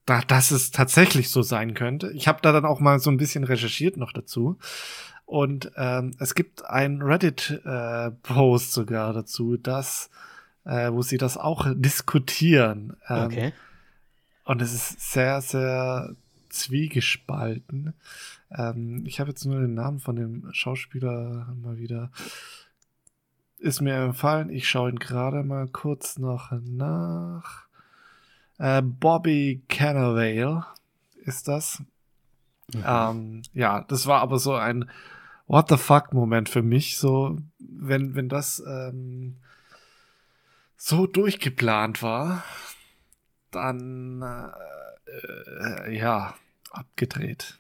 [0.07, 2.11] da, dass es tatsächlich so sein könnte.
[2.13, 4.59] Ich habe da dann auch mal so ein bisschen recherchiert noch dazu.
[5.25, 10.11] Und ähm, es gibt ein Reddit-Post äh, sogar dazu, dass,
[10.65, 12.97] äh, wo sie das auch diskutieren.
[13.09, 13.53] Ähm, okay.
[14.45, 16.15] Und es ist sehr, sehr
[16.51, 17.95] zwiegespalten.
[18.51, 22.11] Ähm, ich habe jetzt nur den Namen von dem Schauspieler mal wieder.
[23.59, 24.51] Ist mir empfallen.
[24.51, 27.67] Ich schaue ihn gerade mal kurz noch nach.
[28.59, 30.65] Äh, Bobby Cannavale
[31.25, 31.83] ist das.
[32.73, 32.85] Mhm.
[32.87, 34.89] Ähm, ja, das war aber so ein
[35.47, 39.37] What the fuck Moment für mich, so wenn wenn das ähm,
[40.77, 42.45] so durchgeplant war,
[43.51, 46.35] dann äh, äh, ja
[46.71, 47.59] abgedreht.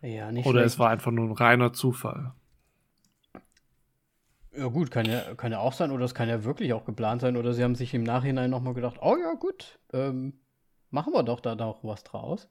[0.00, 0.66] Ja, Oder schlecht.
[0.66, 2.32] es war einfach nur ein reiner Zufall.
[4.58, 7.20] Ja gut, kann ja, kann ja auch sein, oder es kann ja wirklich auch geplant
[7.20, 10.34] sein, oder sie haben sich im Nachhinein nochmal gedacht, oh ja gut, ähm,
[10.90, 12.48] machen wir doch da noch was draus.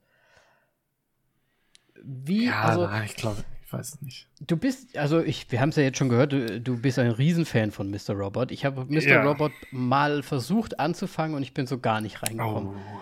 [2.04, 4.30] Wie, Ja, also nein, ich glaube, ich weiß es nicht.
[4.40, 7.12] du bist, also ich, wir haben es ja jetzt schon gehört, du, du bist ein
[7.12, 8.14] Riesenfan von Mr.
[8.14, 8.52] Robot.
[8.52, 9.02] Ich habe Mr.
[9.02, 9.24] Ja.
[9.24, 12.70] Robot mal versucht anzufangen und ich bin so gar nicht reingekommen.
[12.70, 13.02] Oh.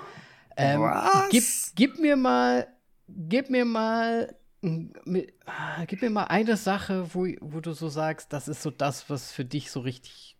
[0.57, 1.29] Ähm, Was?
[1.29, 1.43] Gib,
[1.75, 2.67] gib mir mal,
[3.07, 4.33] gib mir mal,
[4.65, 8.61] mm, mi- ah, gib mir mal eine Sache, wo, wo du so sagst, das ist
[8.61, 10.37] so das, was für dich so richtig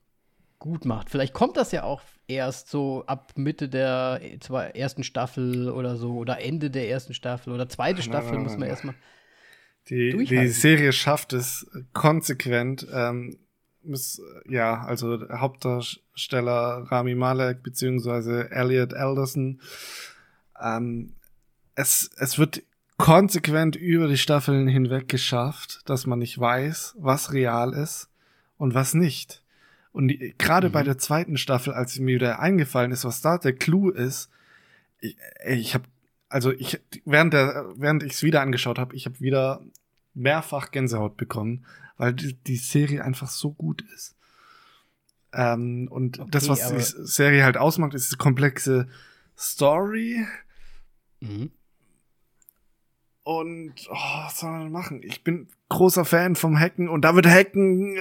[0.60, 1.10] gut macht.
[1.10, 5.96] Vielleicht kommt das ja auch erst so ab Mitte der äh, zwei, ersten Staffel oder
[5.96, 8.96] so oder Ende der ersten Staffel oder zweite Staffel nein, muss man erstmal.
[9.90, 10.48] Die, die.
[10.48, 12.88] Serie schafft es konsequent.
[12.92, 13.38] Ähm,
[13.84, 19.62] muss, ja, also Hauptdarsteller Rami Malek beziehungsweise Elliot Alderson.
[20.60, 21.14] Ähm,
[21.76, 22.64] es, es wird
[22.98, 28.10] konsequent über die Staffeln hinweg geschafft, dass man nicht weiß, was real ist
[28.58, 29.42] und was nicht.
[29.92, 30.74] Und gerade Mhm.
[30.74, 34.30] bei der zweiten Staffel, als mir wieder eingefallen ist, was da der Clou ist,
[35.00, 35.86] ich, ich habe
[36.30, 39.62] also ich während der während ich es wieder angeschaut habe, ich habe wieder
[40.14, 41.66] mehrfach Gänsehaut bekommen,
[41.98, 44.16] weil die, die Serie einfach so gut ist.
[45.34, 48.88] Ähm, und Okay, das, was die Serie halt ausmacht, ist die komplexe
[49.38, 50.26] Story
[51.22, 51.52] Mhm.
[53.26, 55.02] Und oh, was soll man machen?
[55.04, 58.00] Ich bin großer Fan vom Hacken und da wird Hacken, äh,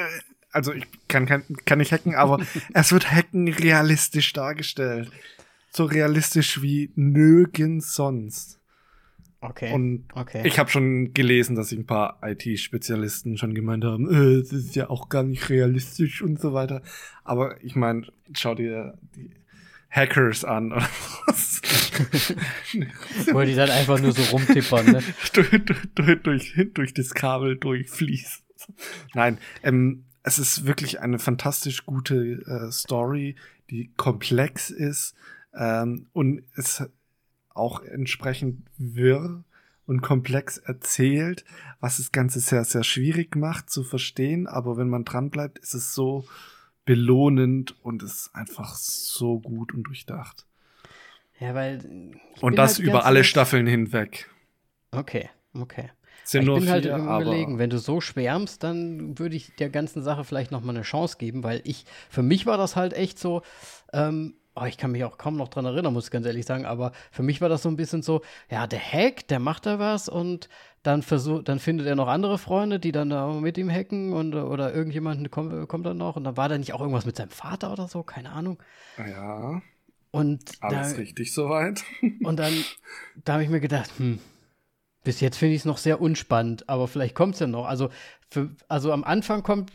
[0.53, 5.11] also ich kann, kann, kann nicht hacken, aber es wird Hacken realistisch dargestellt.
[5.71, 8.61] So realistisch wie nirgends sonst.
[9.41, 9.73] Okay.
[9.73, 10.43] Und okay.
[10.47, 14.77] ich habe schon gelesen, dass sich ein paar IT-Spezialisten schon gemeint haben, äh, das ist
[14.77, 16.83] ja auch gar nicht realistisch und so weiter.
[17.25, 19.31] Aber ich meine, schau dir die
[19.95, 20.73] Hackers an.
[20.73, 20.89] oder
[21.27, 21.61] was.
[23.33, 25.03] Wo die dann einfach nur so rumtippern, ne?
[25.33, 25.51] durch,
[25.95, 28.43] durch, durch, durch, das Kabel durchfließt.
[29.15, 33.37] Nein, ähm, es ist wirklich eine fantastisch gute äh, Story,
[33.71, 35.15] die komplex ist
[35.55, 36.83] ähm, und es
[37.51, 39.45] auch entsprechend wirr
[39.87, 41.45] und komplex erzählt,
[41.81, 44.47] was das Ganze sehr, sehr schwierig macht zu verstehen.
[44.47, 46.27] Aber wenn man dran bleibt, ist es so
[46.85, 50.47] belohnend und ist einfach so gut und durchdacht.
[51.41, 52.13] Ja, weil.
[52.41, 54.31] Und das halt über alle Zeit- Staffeln hinweg.
[54.91, 55.91] Okay, okay.
[56.25, 59.55] Sind ich nur bin halt vier, aber Überlegen, wenn du so schwärmst, dann würde ich
[59.57, 62.77] der ganzen Sache vielleicht noch mal eine Chance geben, weil ich, für mich war das
[62.77, 63.43] halt echt so,
[63.93, 66.65] ähm, oh, ich kann mich auch kaum noch dran erinnern, muss ich ganz ehrlich sagen,
[66.65, 69.79] aber für mich war das so ein bisschen so, ja, der Hack, der macht da
[69.79, 70.49] was und
[70.83, 74.35] dann versucht, dann findet er noch andere Freunde, die dann da mit ihm hacken und
[74.35, 77.31] oder irgendjemand kommt, kommt dann noch und dann war da nicht auch irgendwas mit seinem
[77.31, 78.59] Vater oder so, keine Ahnung.
[78.99, 79.61] ja,
[80.11, 81.83] Und alles da, richtig soweit.
[82.23, 82.53] und dann,
[83.25, 84.19] da habe ich mir gedacht, hm,
[85.05, 87.67] bis jetzt finde ich es noch sehr unspannend, aber vielleicht kommt es ja noch.
[87.67, 87.91] Also,
[88.31, 89.73] für, also am Anfang kommt,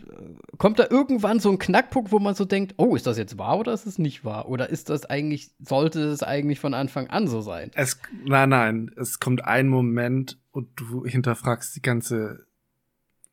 [0.58, 3.58] kommt da irgendwann so ein Knackpunkt, wo man so denkt, oh, ist das jetzt wahr
[3.60, 4.50] oder ist es nicht wahr?
[4.50, 7.72] Oder ist das eigentlich, sollte es eigentlich von Anfang an so sein?
[7.76, 12.46] Es, nein, nein, es kommt ein Moment und du hinterfragst die ganze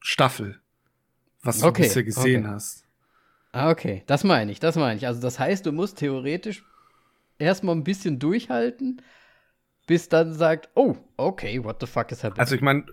[0.01, 0.61] Staffel,
[1.43, 2.55] was du Okay, bisher gesehen okay.
[2.55, 2.85] hast.
[3.53, 5.07] Ah, okay, das meine ich, das meine ich.
[5.07, 6.63] Also das heißt, du musst theoretisch
[7.39, 9.01] erstmal ein bisschen durchhalten,
[9.87, 12.41] bis dann sagt, oh, okay, what the fuck is happening?
[12.41, 12.85] Also ich meine,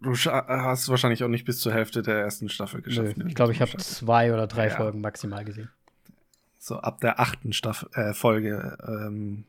[0.00, 3.16] du hast wahrscheinlich auch nicht bis zur Hälfte der ersten Staffel Nö, geschafft.
[3.16, 3.24] ne?
[3.28, 4.76] ich glaube, ich habe zwei oder drei Ja.
[4.76, 5.70] Folgen maximal gesehen.
[6.58, 8.78] So ab der achten Staffel, äh, Folge.
[8.86, 9.44] Ähm,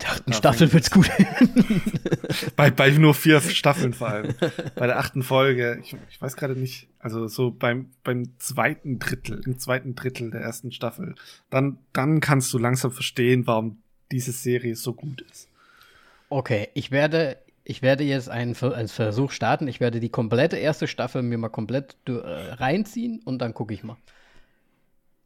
[0.00, 1.08] Der achten Staffel wird's gut.
[2.56, 4.34] bei, bei nur vier Staffeln vor allem.
[4.74, 9.42] bei der achten Folge, ich, ich weiß gerade nicht, also so beim, beim zweiten Drittel,
[9.46, 11.14] im zweiten Drittel der ersten Staffel,
[11.50, 13.78] dann, dann kannst du langsam verstehen, warum
[14.10, 15.48] diese Serie so gut ist.
[16.32, 19.68] Okay, ich werde, ich werde jetzt einen, einen Versuch starten.
[19.68, 23.82] Ich werde die komplette erste Staffel mir mal komplett äh, reinziehen und dann gucke ich
[23.84, 23.96] mal.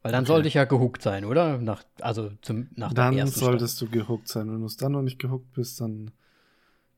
[0.03, 0.33] Weil dann Okay.
[0.33, 1.59] sollte ich ja gehuckt sein, oder?
[1.59, 4.51] Nach, also zum, nach der Dann ersten solltest du gehuckt sein.
[4.53, 6.11] Wenn du es dann noch nicht gehuckt bist, dann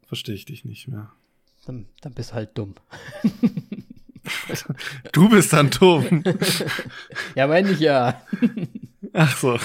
[0.07, 1.11] verstehe ich dich nicht mehr.
[1.59, 1.67] Staffel.
[1.67, 2.75] Dann, dann bist du halt dumm.
[5.13, 6.23] Du bist dann dumm.
[7.35, 8.21] Ja, meine ich ja.
[9.13, 9.59] Ach so.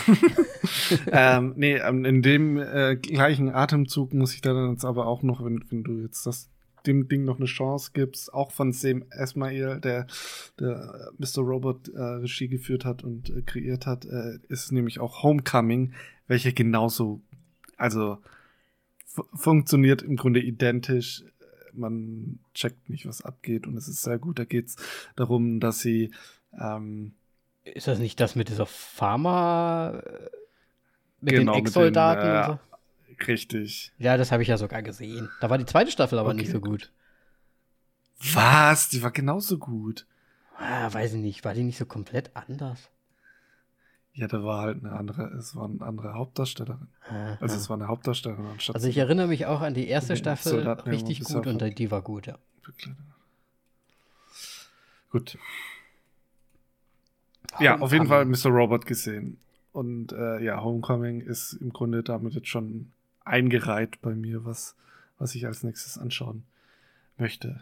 [1.12, 5.44] ähm, nee, ähm, in dem äh, gleichen Atemzug muss ich dann jetzt aber auch noch,
[5.44, 6.50] wenn, wenn du jetzt das
[6.86, 10.08] dem Ding noch eine Chance gibst, auch von Sam Esmail, der,
[10.60, 11.42] der äh, Mr.
[11.42, 15.94] Robot äh, Regie geführt hat und äh, kreiert hat, äh, ist nämlich auch Homecoming,
[16.28, 17.22] welche genauso,
[17.78, 18.18] also
[19.34, 21.24] funktioniert im Grunde identisch.
[21.74, 24.38] Man checkt nicht, was abgeht und es ist sehr gut.
[24.38, 24.76] Da geht es
[25.16, 26.12] darum, dass sie
[26.60, 27.14] ähm,
[27.64, 30.30] ist das nicht das mit dieser Pharma, äh,
[31.22, 32.28] mit genau, den Ex-Soldaten?
[32.28, 32.60] Äh, so?
[33.28, 33.92] Richtig.
[33.98, 35.30] Ja, das habe ich ja sogar gesehen.
[35.40, 36.40] Da war die zweite Staffel aber okay.
[36.40, 36.92] nicht so gut.
[38.34, 38.90] Was?
[38.90, 40.06] Die war genauso gut.
[40.58, 41.46] Ah, weiß ich nicht.
[41.46, 42.90] War die nicht so komplett anders?
[44.14, 46.88] Ja, da war halt eine andere, es war eine andere Hauptdarstellerin.
[47.08, 47.38] Aha.
[47.42, 48.76] Also es war eine Hauptdarstellerin anstatt.
[48.76, 52.28] Also ich erinnere mich auch an die erste Staffel richtig gut und die war gut,
[52.28, 52.38] ja.
[55.10, 55.38] Gut.
[57.60, 58.50] Ja, auf jeden Fall Mr.
[58.50, 59.38] Robot gesehen.
[59.72, 62.92] Und äh, ja, Homecoming ist im Grunde damit jetzt schon
[63.26, 64.76] eingereiht bei mir, was,
[65.18, 66.44] was ich als nächstes anschauen
[67.18, 67.62] möchte.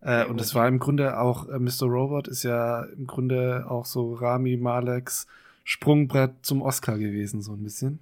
[0.00, 1.86] Äh, und es war im Grunde auch, äh, Mr.
[1.86, 5.26] Robot ist ja im Grunde auch so Rami Maleks
[5.64, 7.98] Sprungbrett zum Oscar gewesen, so ein bisschen.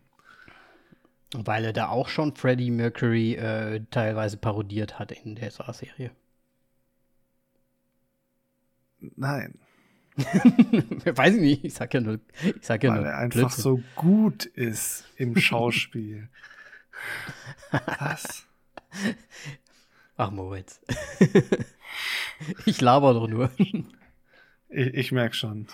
[1.32, 6.12] Weil er da auch schon Freddie Mercury äh, teilweise parodiert hat in der Serie.
[9.00, 9.58] Nein.
[11.16, 12.20] Weiß ich nicht, ich sag ja nur.
[12.42, 13.62] Ich sag ja Weil nur er einfach Blödsinn.
[13.62, 16.28] so gut ist im Schauspiel.
[17.70, 18.46] Was?
[20.16, 20.80] Ach, Moritz.
[22.66, 23.50] ich laber doch nur.
[23.58, 25.66] Ich, ich merke schon.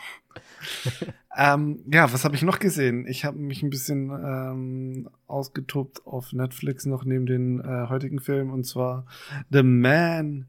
[1.37, 3.07] ähm, ja, was habe ich noch gesehen?
[3.07, 8.51] Ich habe mich ein bisschen ähm, ausgetobt auf Netflix noch neben den äh, heutigen Film
[8.51, 9.07] und zwar
[9.51, 10.49] The Man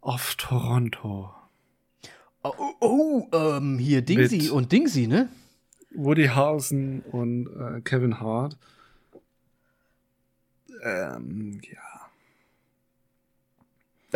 [0.00, 1.32] of Toronto.
[2.44, 5.28] Oh, oh, oh ähm, hier Dingsy und Dingsy, ne?
[5.94, 8.56] Woody Harrelson und äh, Kevin Hart.
[10.82, 11.78] Ähm, ja.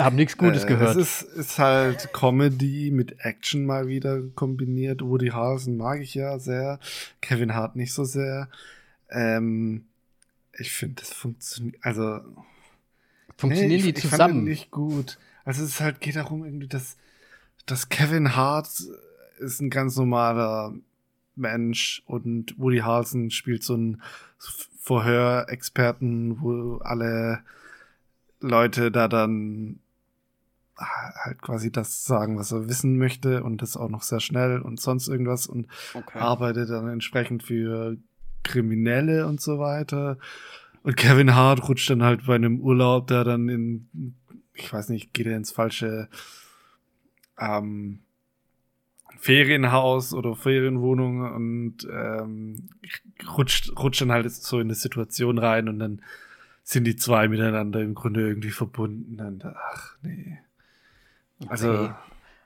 [0.04, 0.96] Haben nichts Gutes äh, gehört.
[0.96, 5.02] Es ist, ist halt Comedy mit Action mal wieder kombiniert.
[5.02, 6.80] Woody Harrelson mag ich ja sehr.
[7.20, 8.48] Kevin Hart nicht so sehr.
[9.08, 9.86] Ähm,
[10.58, 12.20] ich finde, das funktioniert, also.
[13.36, 14.44] Funktionieren nee, ich, die zusammen?
[14.44, 15.18] nicht gut.
[15.44, 16.96] Also es ist halt, geht darum irgendwie, dass
[17.66, 18.68] dass Kevin Hart
[19.38, 20.72] ist ein ganz normaler
[21.34, 24.02] Mensch und Woody Harrelson spielt so einen
[24.80, 27.40] Verhörexperten, wo alle
[28.40, 29.80] Leute da dann
[30.76, 34.80] halt quasi das sagen, was er wissen möchte und das auch noch sehr schnell und
[34.80, 36.18] sonst irgendwas und okay.
[36.18, 37.96] arbeitet dann entsprechend für
[38.42, 40.18] Kriminelle und so weiter.
[40.82, 44.14] Und Kevin Hart rutscht dann halt bei einem Urlaub, der dann in,
[44.54, 46.08] ich weiß nicht, geht er ins falsche
[47.38, 48.00] ähm,
[49.18, 52.68] Ferienhaus oder Ferienwohnung und ähm,
[53.36, 56.02] rutscht, rutscht dann halt so in eine Situation rein und dann
[56.62, 59.20] sind die zwei miteinander im Grunde irgendwie verbunden.
[59.20, 60.38] Und ach, nee.
[61.48, 61.94] Also, okay.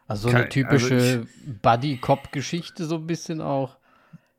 [0.07, 1.27] also so eine typische also
[1.63, 3.77] Buddy-Cop-Geschichte, so ein bisschen auch.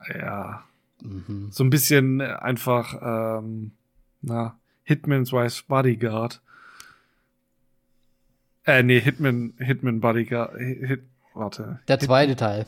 [0.08, 0.64] Ja.
[1.02, 1.48] Mhm.
[1.52, 3.72] So ein bisschen einfach, ähm,
[4.22, 6.42] na, Hitman's Wife's Bodyguard.
[8.65, 10.56] Äh, nee, Hitman, Hitman Bodyguard.
[10.58, 11.80] Hit, warte.
[11.88, 12.65] Der zweite Teil.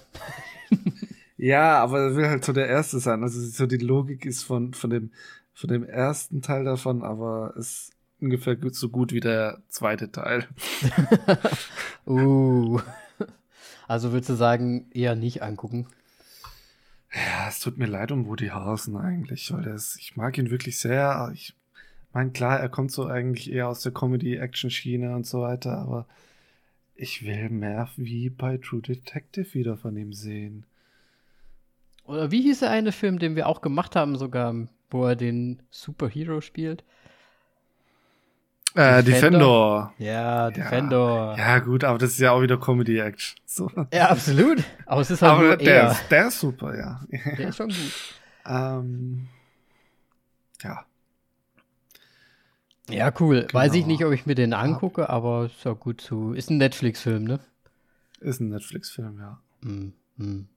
[1.38, 3.24] ja, aber er will halt so der erste sein.
[3.24, 5.12] Also so die Logik ist von, von, dem,
[5.54, 10.48] von dem ersten Teil davon, aber ist ungefähr so gut wie der zweite Teil.
[12.08, 12.80] uh.
[13.88, 15.88] Also würdest du sagen, eher nicht angucken?
[17.14, 20.80] Ja, es tut mir leid um Woody Harrelson eigentlich, weil das, ich mag ihn wirklich
[20.80, 21.32] sehr.
[21.36, 21.54] Ich
[22.14, 26.06] meine, klar, er kommt so eigentlich eher aus der Comedy-Action-Schiene und so weiter, aber
[26.96, 30.66] ich will mehr wie bei True Detective wieder von ihm sehen.
[32.06, 34.54] Oder wie hieß der eine Film, den wir auch gemacht haben, sogar,
[34.90, 36.84] wo er den Superhero spielt?
[38.76, 39.04] Äh, Defender.
[39.06, 39.94] Defender.
[40.00, 41.36] Ja, Defender.
[41.38, 43.40] Ja, ja, gut, aber das ist ja auch wieder Comedy-Action.
[43.46, 43.72] So.
[43.94, 44.64] Ja, absolut.
[44.86, 45.92] Aber es ist halt aber nur der, eher.
[45.92, 47.02] Ist, der ist super, ja.
[47.38, 47.94] Der ist schon gut.
[48.48, 49.28] ähm,
[50.64, 50.86] ja.
[52.90, 53.42] Ja, cool.
[53.42, 53.54] Genau.
[53.54, 56.34] Weiß ich nicht, ob ich mir den angucke, aber ist ja gut zu.
[56.34, 57.40] Ist ein Netflix-Film, ne?
[58.20, 59.40] Ist ein Netflix-Film, ja.
[59.62, 60.48] Mm, mm.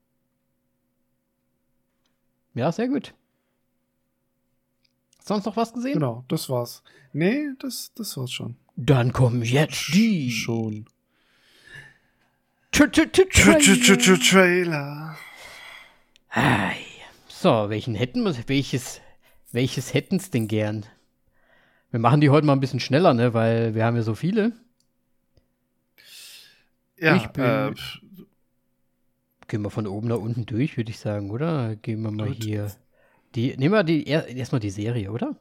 [2.53, 3.13] Ja, sehr gut.
[5.23, 5.93] Sonst noch was gesehen?
[5.93, 6.83] Genau, das war's.
[7.13, 8.55] Nee, das, das war's schon.
[8.75, 10.31] Dann kommen jetzt die.
[10.31, 10.85] Schon.
[14.17, 15.17] Trailer.
[17.27, 19.01] So, welchen hätten wir, welches,
[19.51, 20.85] welches hätten's denn gern?
[21.91, 23.33] Wir machen die heute mal ein bisschen schneller, ne?
[23.33, 24.53] Weil wir haben ja so viele.
[26.99, 27.73] Ja, ich bin, äh,
[29.47, 31.75] gehen wir von oben nach unten durch, würde ich sagen, oder?
[31.75, 32.43] Gehen wir mal gut.
[32.43, 32.71] hier.
[33.35, 35.35] Die, nehmen wir die, erstmal die Serie, oder?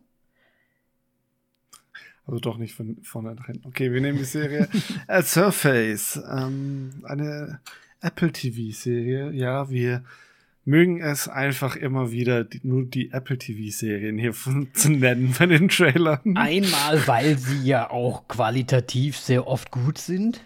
[2.26, 3.68] Also doch nicht von vorne nach hinten.
[3.68, 4.68] Okay, wir nehmen die Serie
[5.22, 6.20] Surface.
[6.28, 7.60] Ähm, eine
[8.00, 9.30] Apple TV-Serie.
[9.32, 10.04] Ja, wir
[10.66, 15.46] mögen es einfach immer wieder die, nur die Apple TV-Serien hier von, zu nennen bei
[15.46, 16.36] den Trailern.
[16.36, 20.40] Einmal, weil sie ja auch qualitativ sehr oft gut sind.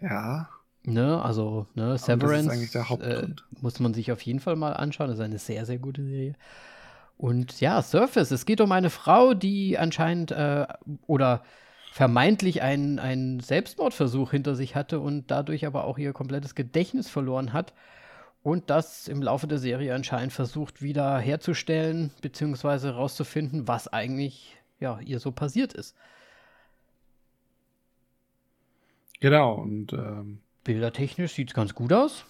[0.00, 0.50] Ja.
[0.86, 2.76] Ne, also, ne, Severance.
[3.00, 3.28] Äh,
[3.62, 5.08] muss man sich auf jeden Fall mal anschauen.
[5.08, 6.34] Das ist eine sehr, sehr gute Serie.
[7.16, 10.66] Und ja, Surface, es geht um eine Frau, die anscheinend äh,
[11.06, 11.42] oder
[11.90, 17.54] vermeintlich einen, einen Selbstmordversuch hinter sich hatte und dadurch aber auch ihr komplettes Gedächtnis verloren
[17.54, 17.72] hat
[18.44, 25.00] und das im Laufe der Serie anscheinend versucht wieder herzustellen, beziehungsweise herauszufinden, was eigentlich ja,
[25.00, 25.96] ihr so passiert ist.
[29.20, 32.26] Genau, und ähm, Bildertechnisch sieht es ganz gut aus.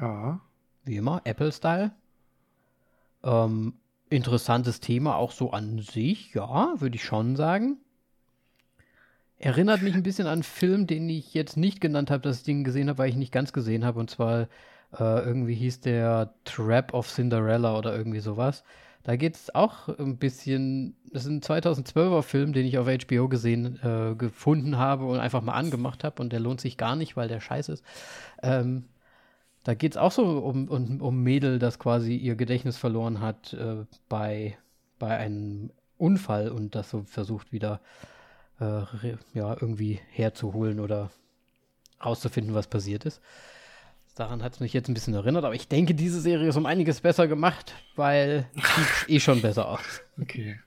[0.00, 0.40] Ja.
[0.82, 1.92] Wie immer, Apple-Style.
[3.22, 3.74] Ähm,
[4.10, 7.78] interessantes Thema auch so an sich, ja, würde ich schon sagen.
[9.44, 12.44] Erinnert mich ein bisschen an einen Film, den ich jetzt nicht genannt habe, dass ich
[12.44, 14.00] den gesehen habe, weil ich nicht ganz gesehen habe.
[14.00, 14.48] Und zwar
[14.98, 18.64] äh, irgendwie hieß der Trap of Cinderella oder irgendwie sowas.
[19.02, 20.96] Da geht es auch ein bisschen.
[21.12, 25.42] Das ist ein 2012er Film, den ich auf HBO gesehen, äh, gefunden habe und einfach
[25.42, 26.22] mal angemacht habe.
[26.22, 27.84] Und der lohnt sich gar nicht, weil der scheiße ist.
[28.42, 28.86] Ähm,
[29.62, 33.52] da geht es auch so um, um, um Mädel, das quasi ihr Gedächtnis verloren hat
[33.52, 34.56] äh, bei,
[34.98, 35.68] bei einem
[35.98, 37.82] Unfall und das so versucht wieder
[38.60, 38.82] äh,
[39.32, 41.10] ja, irgendwie herzuholen oder
[42.04, 43.20] rauszufinden, was passiert ist.
[44.14, 46.66] Daran hat es mich jetzt ein bisschen erinnert, aber ich denke, diese Serie ist um
[46.66, 50.02] einiges besser gemacht, weil sieht eh schon besser aus.
[50.20, 50.60] Okay.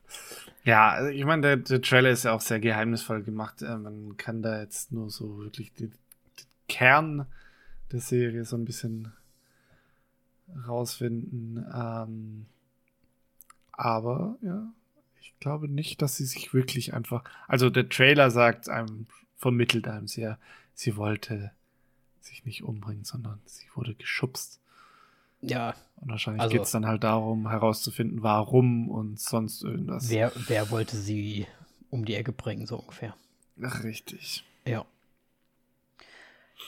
[0.65, 3.61] Ja, also ich meine, der, der, Trailer ist ja auch sehr geheimnisvoll gemacht.
[3.61, 5.93] Äh, man kann da jetzt nur so wirklich den,
[6.67, 7.25] Kern
[7.91, 9.13] der Serie so ein bisschen
[10.67, 11.65] rausfinden.
[11.73, 12.45] Ähm,
[13.71, 14.67] aber ja,
[15.27, 17.23] ich glaube nicht, dass sie sich wirklich einfach.
[17.47, 20.39] Also der Trailer sagt einem, vermittelt einem sehr,
[20.73, 21.51] sie wollte
[22.21, 24.59] sich nicht umbringen, sondern sie wurde geschubst.
[25.41, 25.75] Ja.
[25.97, 30.09] Und wahrscheinlich also, geht es dann halt darum, herauszufinden, warum und sonst irgendwas.
[30.09, 31.45] Wer, wer wollte sie
[31.89, 33.15] um die Ecke bringen, so ungefähr.
[33.61, 34.43] Ach, richtig.
[34.65, 34.85] Ja.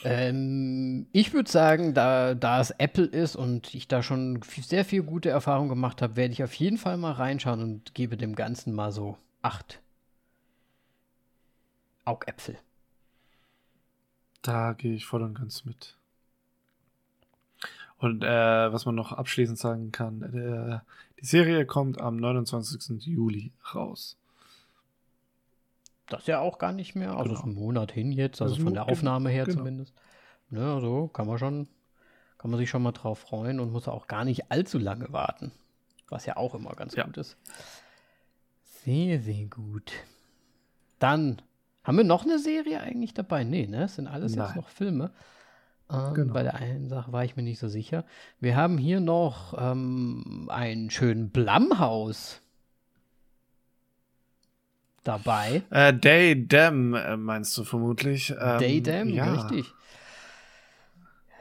[0.04, 5.02] Ähm, ich würde sagen, da, da es Apple ist und ich da schon sehr viel
[5.02, 8.74] gute Erfahrung gemacht habe, werde ich auf jeden Fall mal reinschauen und gebe dem Ganzen
[8.74, 9.80] mal so acht
[12.04, 12.58] Augäpfel.
[14.42, 15.96] Da gehe ich voll und ganz mit.
[17.98, 20.78] Und äh, was man noch abschließend sagen kann, äh,
[21.20, 23.04] die Serie kommt am 29.
[23.06, 24.16] Juli raus.
[26.12, 27.38] Das ja auch gar nicht mehr, also genau.
[27.38, 29.58] ist ein Monat hin jetzt, also, also von der Aufnahme her genau.
[29.58, 29.94] zumindest.
[30.50, 31.68] Ja, so kann man schon,
[32.38, 35.52] kann man sich schon mal drauf freuen und muss auch gar nicht allzu lange warten.
[36.08, 37.04] Was ja auch immer ganz ja.
[37.04, 37.36] gut ist.
[38.64, 39.92] Sehr, sehr gut.
[40.98, 41.40] Dann
[41.84, 43.44] haben wir noch eine Serie eigentlich dabei?
[43.44, 43.80] Nee, ne?
[43.80, 44.46] Das sind alles Nein.
[44.46, 45.12] jetzt noch Filme.
[45.90, 46.34] Ähm, genau.
[46.34, 48.04] Bei der einen Sache war ich mir nicht so sicher.
[48.38, 52.42] Wir haben hier noch ähm, einen schönen Blumhaus
[55.10, 55.62] dabei.
[55.70, 58.32] Äh, Day Dam äh, meinst du vermutlich?
[58.40, 59.32] Ähm, Day Dam, ja.
[59.32, 59.72] richtig.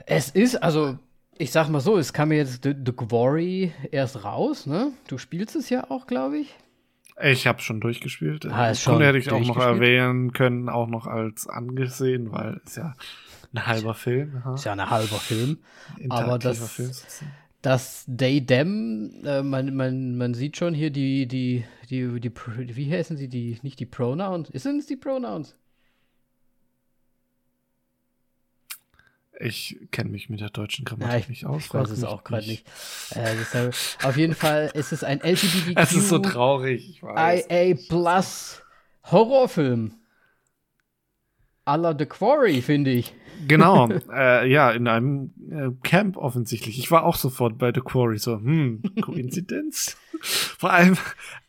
[0.05, 0.97] Es ist, also,
[1.37, 4.91] ich sag mal so, es kam jetzt The, The Glory erst raus, ne?
[5.07, 6.55] Du spielst es ja auch, glaube ich.
[7.21, 8.45] Ich habe schon durchgespielt.
[8.45, 12.77] Ah, ist schon hätte ich auch noch erwähnen können, auch noch als angesehen, weil es
[12.77, 12.95] ja
[13.53, 14.41] ein halber Film.
[14.55, 15.59] Ist ja ein halber Film.
[16.09, 16.91] Aber das, Film
[17.61, 22.31] das Day Dem, äh, man, man, man sieht schon hier die, die, die, die,
[22.75, 25.55] wie heißen sie, die, nicht die Pronouns, sind es die Pronouns?
[29.41, 31.65] Ich kenne mich mit der deutschen Grammatik ja, ich, nicht aus.
[31.65, 32.67] Ich weiß es auch gerade nicht.
[33.11, 35.77] Äh, deshalb, auf jeden Fall ist es ein LGBTQ.
[35.77, 37.47] Es ist so traurig, ich weiß.
[37.49, 38.61] IA Plus
[39.05, 39.98] Horrorfilm.
[41.69, 43.13] A la The Quarry, finde ich.
[43.47, 46.79] Genau, äh, ja, in einem äh, Camp offensichtlich.
[46.79, 49.95] Ich war auch sofort bei The Quarry, so, hm, Koinzidenz?
[50.21, 50.97] Vor allem,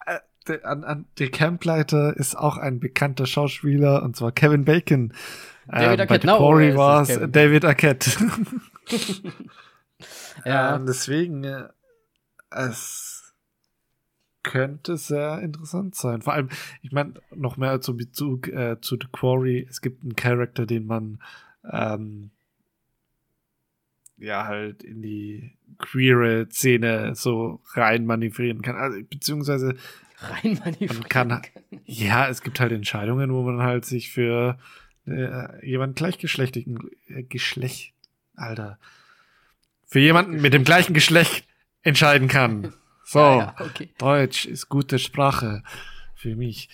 [0.04, 5.14] äh, der, an, an, der Campleiter ist auch ein bekannter Schauspieler, und zwar Kevin Bacon.
[5.66, 8.10] David ähm, Arquette, bei The Quarry war es David Arquette.
[10.44, 10.76] ja.
[10.76, 11.68] Ähm, deswegen, äh,
[12.50, 13.09] es
[14.42, 16.22] könnte sehr interessant sein.
[16.22, 16.48] Vor allem,
[16.82, 19.66] ich meine, noch mehr zu Bezug äh, zu The Quarry.
[19.68, 21.20] Es gibt einen Charakter, den man
[21.70, 22.30] ähm,
[24.16, 28.76] ja halt in die queere Szene so rein manövrieren kann.
[28.76, 29.76] Also, beziehungsweise
[30.18, 31.28] rein manövrieren kann.
[31.28, 31.42] kann.
[31.84, 34.58] Ja, es gibt halt Entscheidungen, wo man halt sich für
[35.06, 36.78] äh, jemanden gleichgeschlechtigen
[37.08, 37.94] äh, Geschlecht,
[38.34, 38.78] Alter,
[39.86, 41.46] für jemanden mit dem gleichen Geschlecht
[41.82, 42.74] entscheiden kann.
[43.12, 43.88] So, ja, okay.
[43.98, 45.64] Deutsch ist gute Sprache
[46.14, 46.68] für mich.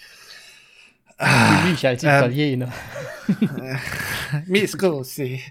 [1.16, 2.70] Für mich als Italiener.
[3.26, 3.78] Ähm,
[4.46, 5.42] Mi scusi.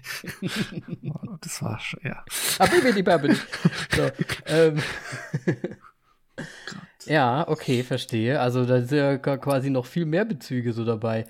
[1.10, 2.24] Oh, das war schon, ja.
[2.60, 3.34] Abibidi babidi.
[3.96, 4.10] So,
[4.46, 4.80] ähm.
[7.06, 8.40] Ja, okay, verstehe.
[8.40, 11.24] Also da sind ja quasi noch viel mehr Bezüge so dabei.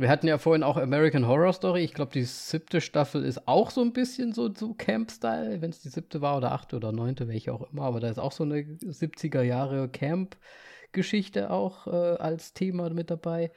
[0.00, 1.84] Wir hatten ja vorhin auch American Horror Story.
[1.84, 5.82] Ich glaube, die siebte Staffel ist auch so ein bisschen so, so Camp-Style, wenn es
[5.82, 7.82] die siebte war oder achte oder neunte, welche auch immer.
[7.82, 13.52] Aber da ist auch so eine 70er Jahre Camp-Geschichte auch äh, als Thema mit dabei.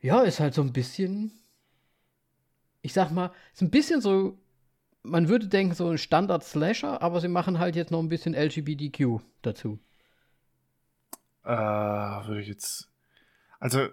[0.00, 1.30] Ja, ist halt so ein bisschen,
[2.80, 4.36] ich sag mal, ist ein bisschen so,
[5.04, 9.20] man würde denken, so ein Standard-Slasher, aber sie machen halt jetzt noch ein bisschen LGBTQ
[9.42, 9.78] dazu.
[11.44, 12.88] Äh, würde ich jetzt.
[13.60, 13.86] Also,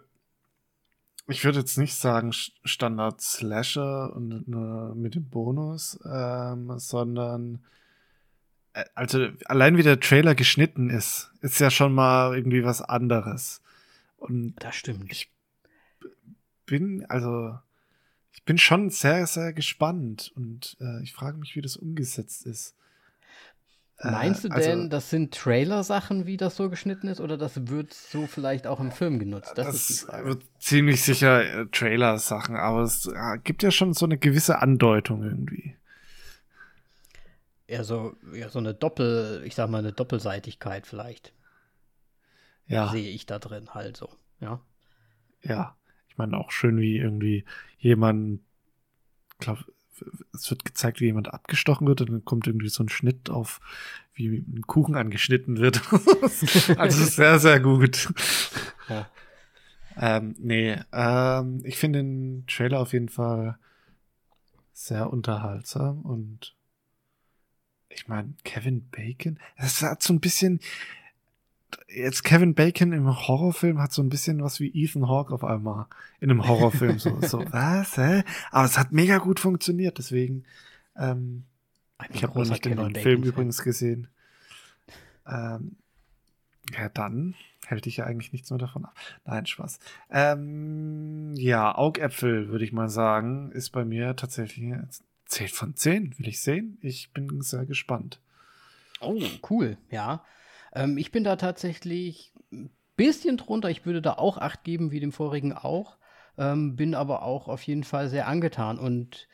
[1.30, 7.64] ich würde jetzt nicht sagen Standard Slasher und nur mit dem Bonus, ähm, sondern
[8.74, 13.62] äh, also allein wie der Trailer geschnitten ist, ist ja schon mal irgendwie was anderes.
[14.18, 15.12] Und das stimmt.
[15.12, 15.32] Ich
[16.66, 17.58] bin, also,
[18.34, 22.76] ich bin schon sehr, sehr gespannt und äh, ich frage mich, wie das umgesetzt ist.
[24.02, 27.68] Meinst du äh, also, denn, das sind Trailer-Sachen, wie das so geschnitten ist, oder das
[27.68, 29.54] wird so vielleicht auch im Film genutzt?
[29.56, 34.18] Das, das wird ziemlich sicher äh, Trailer-Sachen, aber es äh, gibt ja schon so eine
[34.18, 35.76] gewisse Andeutung irgendwie.
[37.68, 41.34] Ja, so, ja, so eine Doppel, ich sag mal, eine Doppelseitigkeit vielleicht.
[42.68, 42.88] Ja.
[42.90, 44.62] Sehe ich da drin halt so, ja.
[45.44, 45.76] Ja.
[46.08, 47.46] Ich meine auch schön, wie irgendwie
[47.78, 48.42] jemand,
[49.40, 49.66] glaube
[50.34, 53.60] es wird gezeigt, wie jemand abgestochen wird und dann kommt irgendwie so ein Schnitt auf,
[54.14, 55.82] wie ein Kuchen angeschnitten wird.
[56.78, 58.14] also sehr, sehr gut.
[58.88, 59.10] Ja.
[59.98, 63.58] Ähm, nee, ähm, ich finde den Trailer auf jeden Fall
[64.72, 66.56] sehr unterhaltsam und
[67.90, 70.60] ich meine, Kevin Bacon, das hat so ein bisschen,
[71.88, 75.88] jetzt Kevin Bacon im Horrorfilm hat so ein bisschen was wie Ethan Hawke auf einmal
[76.20, 77.00] in einem Horrorfilm.
[77.00, 78.24] So, so was, hä?
[78.52, 80.44] Aber es hat mega gut funktioniert, deswegen.
[80.98, 81.44] Ähm,
[82.14, 84.08] ich habe noch nicht den neuen Film übrigens gesehen.
[85.28, 85.76] Ähm,
[86.74, 88.96] ja, dann hält ich ja eigentlich nichts mehr davon ab.
[89.26, 89.80] Nein, Spaß.
[90.10, 94.74] Ähm, ja, Augäpfel, würde ich mal sagen, ist bei mir tatsächlich
[95.26, 96.78] 10 von 10, will ich sehen.
[96.82, 98.20] Ich bin sehr gespannt.
[99.02, 100.24] Oh, cool, ja.
[100.74, 103.70] Ähm, ich bin da tatsächlich ein bisschen drunter.
[103.70, 105.98] Ich würde da auch acht geben, wie dem vorigen auch.
[106.38, 108.80] Ähm, bin aber auch auf jeden Fall sehr angetan.
[108.80, 109.28] Und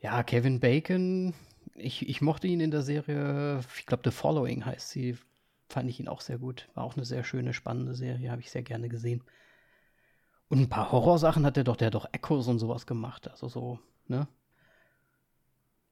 [0.00, 1.34] ja, Kevin Bacon,
[1.74, 5.16] ich, ich mochte ihn in der Serie, ich glaube, The Following heißt sie.
[5.68, 6.68] Fand ich ihn auch sehr gut.
[6.74, 9.24] War auch eine sehr schöne, spannende Serie, habe ich sehr gerne gesehen.
[10.48, 13.28] Und ein paar Horrorsachen hat er doch, der hat doch Echoes und sowas gemacht.
[13.28, 14.28] Also so, ne?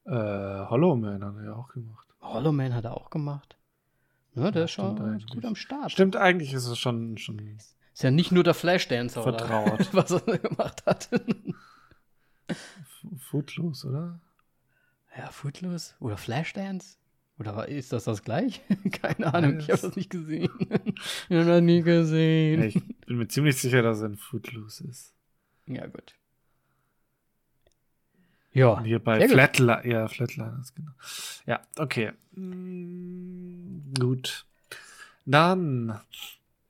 [0.05, 0.11] Äh,
[0.69, 2.07] Hollow Man hat er ja auch gemacht.
[2.21, 3.57] Hollow Man hat er auch gemacht.
[4.35, 5.91] Ne, der ja, ist schon gut am Start.
[5.91, 7.17] Stimmt, eigentlich ist es schon.
[7.17, 9.73] schon ist ja nicht nur der Flashdancer, vertraut.
[9.73, 11.09] Oder, was er gemacht hat.
[13.17, 14.19] Footloose, oder?
[15.17, 15.93] Ja, Footloose.
[15.99, 16.97] Oder Flashdance?
[17.39, 18.61] Oder ist das das gleich?
[18.91, 20.49] Keine Ahnung, ich habe das nicht gesehen.
[20.59, 22.61] ich habe das nie gesehen.
[22.61, 25.13] Ja, ich bin mir ziemlich sicher, dass er ein Footloose ist.
[25.67, 26.15] Ja, gut.
[28.53, 28.69] Ja.
[28.69, 30.91] Und hier bei Flatline, ja, Flatliners, genau.
[31.45, 32.11] Ja, okay.
[32.35, 34.45] Mm, gut.
[35.25, 35.99] Dann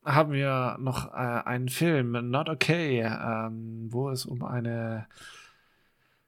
[0.06, 5.08] haben wir noch äh, einen Film, Not Okay, ähm, wo es um eine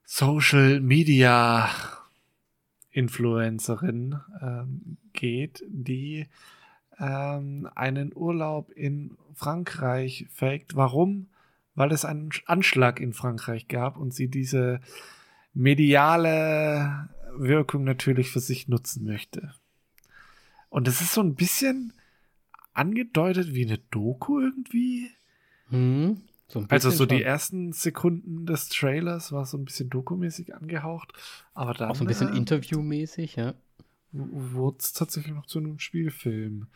[0.04, 1.70] Social Media
[2.92, 6.28] Influencerin ähm, geht, die
[6.98, 10.76] ähm, einen Urlaub in Frankreich faked.
[10.76, 11.28] Warum?
[11.76, 14.80] Weil es einen Anschlag in Frankreich gab und sie diese
[15.56, 19.54] mediale Wirkung natürlich für sich nutzen möchte.
[20.70, 21.94] Und das ist so ein bisschen
[22.74, 25.10] angedeutet wie eine Doku irgendwie.
[25.70, 31.14] Hm, so also so die ersten Sekunden des Trailers war so ein bisschen dokumäßig angehaucht,
[31.54, 33.56] aber dann auch so ein bisschen äh, interviewmäßig, ja.
[34.12, 36.68] Wurde es tatsächlich noch zu einem Spielfilm.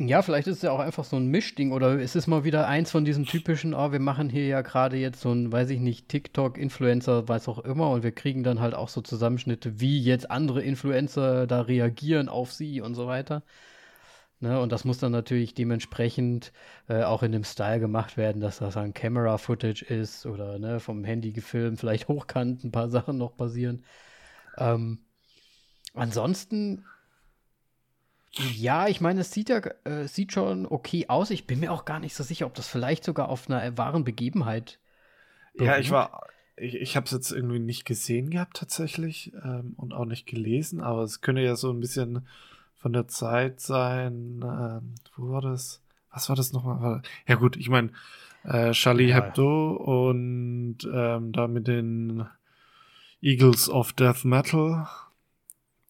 [0.00, 2.68] Ja, vielleicht ist es ja auch einfach so ein Mischding oder ist es mal wieder
[2.68, 5.80] eins von diesen typischen, oh, wir machen hier ja gerade jetzt so ein, weiß ich
[5.80, 10.30] nicht, TikTok-Influencer, weiß auch immer und wir kriegen dann halt auch so Zusammenschnitte, wie jetzt
[10.30, 13.42] andere Influencer da reagieren auf sie und so weiter.
[14.40, 16.52] Ne, und das muss dann natürlich dementsprechend
[16.88, 21.02] äh, auch in dem Style gemacht werden, dass das ein Camera-Footage ist oder ne, vom
[21.02, 23.84] Handy gefilmt, vielleicht hochkant ein paar Sachen noch passieren.
[24.56, 25.00] Ähm,
[25.94, 26.84] ansonsten
[28.32, 31.30] ja, ich meine, es sieht ja äh, sieht schon okay aus.
[31.30, 34.04] Ich bin mir auch gar nicht so sicher, ob das vielleicht sogar auf einer wahren
[34.04, 34.78] Begebenheit.
[35.54, 35.66] Beruht.
[35.66, 36.22] Ja, ich war,
[36.56, 40.80] ich, ich habe es jetzt irgendwie nicht gesehen gehabt tatsächlich ähm, und auch nicht gelesen,
[40.80, 42.26] aber es könnte ja so ein bisschen
[42.76, 44.40] von der Zeit sein.
[44.42, 45.80] Ähm, wo war das?
[46.10, 47.02] was war das nochmal?
[47.26, 47.90] Ja gut, ich meine,
[48.44, 49.16] äh, Charlie Ja.
[49.16, 52.26] Hebdo und ähm, da mit den
[53.20, 54.86] Eagles of Death Metal.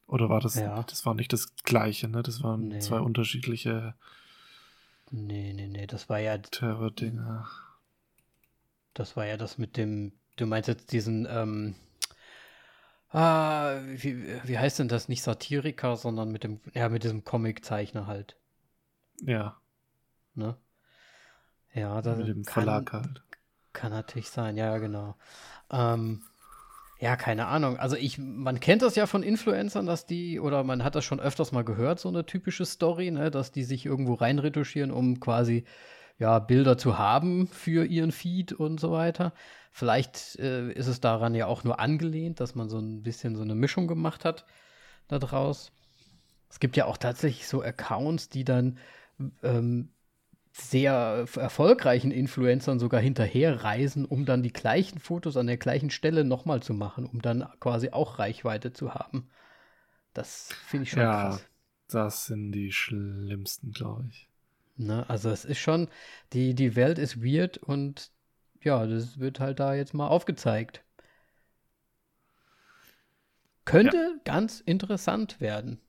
[0.08, 0.54] Oder war das?
[0.56, 0.82] Ja.
[0.84, 2.22] Das war nicht das gleiche, ne?
[2.24, 2.80] Das waren Nee.
[2.80, 3.94] zwei unterschiedliche
[5.10, 7.46] Nee, nee, nee, das war ja, Terror-Dinger.
[8.94, 11.74] das war ja das mit dem, du meinst jetzt diesen, ähm,
[13.10, 15.08] ah, wie, wie heißt denn das?
[15.08, 18.36] Nicht Satiriker, sondern mit dem, ja, mit diesem Comiczeichner halt,
[19.22, 19.60] Ja,
[20.36, 20.56] ne?
[21.72, 23.22] Ja, das mit dem kann, Verlag halt.
[23.72, 25.16] Kann natürlich sein, ja, ja, genau.
[25.70, 26.22] Ähm,
[26.98, 27.76] ja, keine Ahnung.
[27.78, 31.20] Also ich, man kennt das ja von Influencern, dass die, oder man hat das schon
[31.20, 35.64] öfters mal gehört, so eine typische Story, ne, dass die sich irgendwo reinretuschieren, um quasi
[36.18, 39.32] ja, Bilder zu haben für ihren Feed und so weiter.
[39.70, 43.42] Vielleicht äh, ist es daran ja auch nur angelehnt, dass man so ein bisschen so
[43.42, 44.44] eine Mischung gemacht hat
[45.06, 45.70] da draus.
[46.50, 48.78] Es gibt ja auch tatsächlich so Accounts, die dann
[49.44, 49.90] ähm,
[50.60, 56.62] sehr erfolgreichen Influencern sogar hinterherreisen, um dann die gleichen Fotos an der gleichen Stelle nochmal
[56.62, 59.30] zu machen, um dann quasi auch Reichweite zu haben.
[60.14, 61.48] Das finde ich schon Ja, krass.
[61.88, 64.28] das sind die schlimmsten, glaube ich.
[64.76, 65.04] Ne?
[65.10, 65.88] Also es ist schon,
[66.32, 68.12] die, die Welt ist weird und
[68.62, 70.82] ja, das wird halt da jetzt mal aufgezeigt.
[73.64, 75.80] Könnte ganz interessant werden.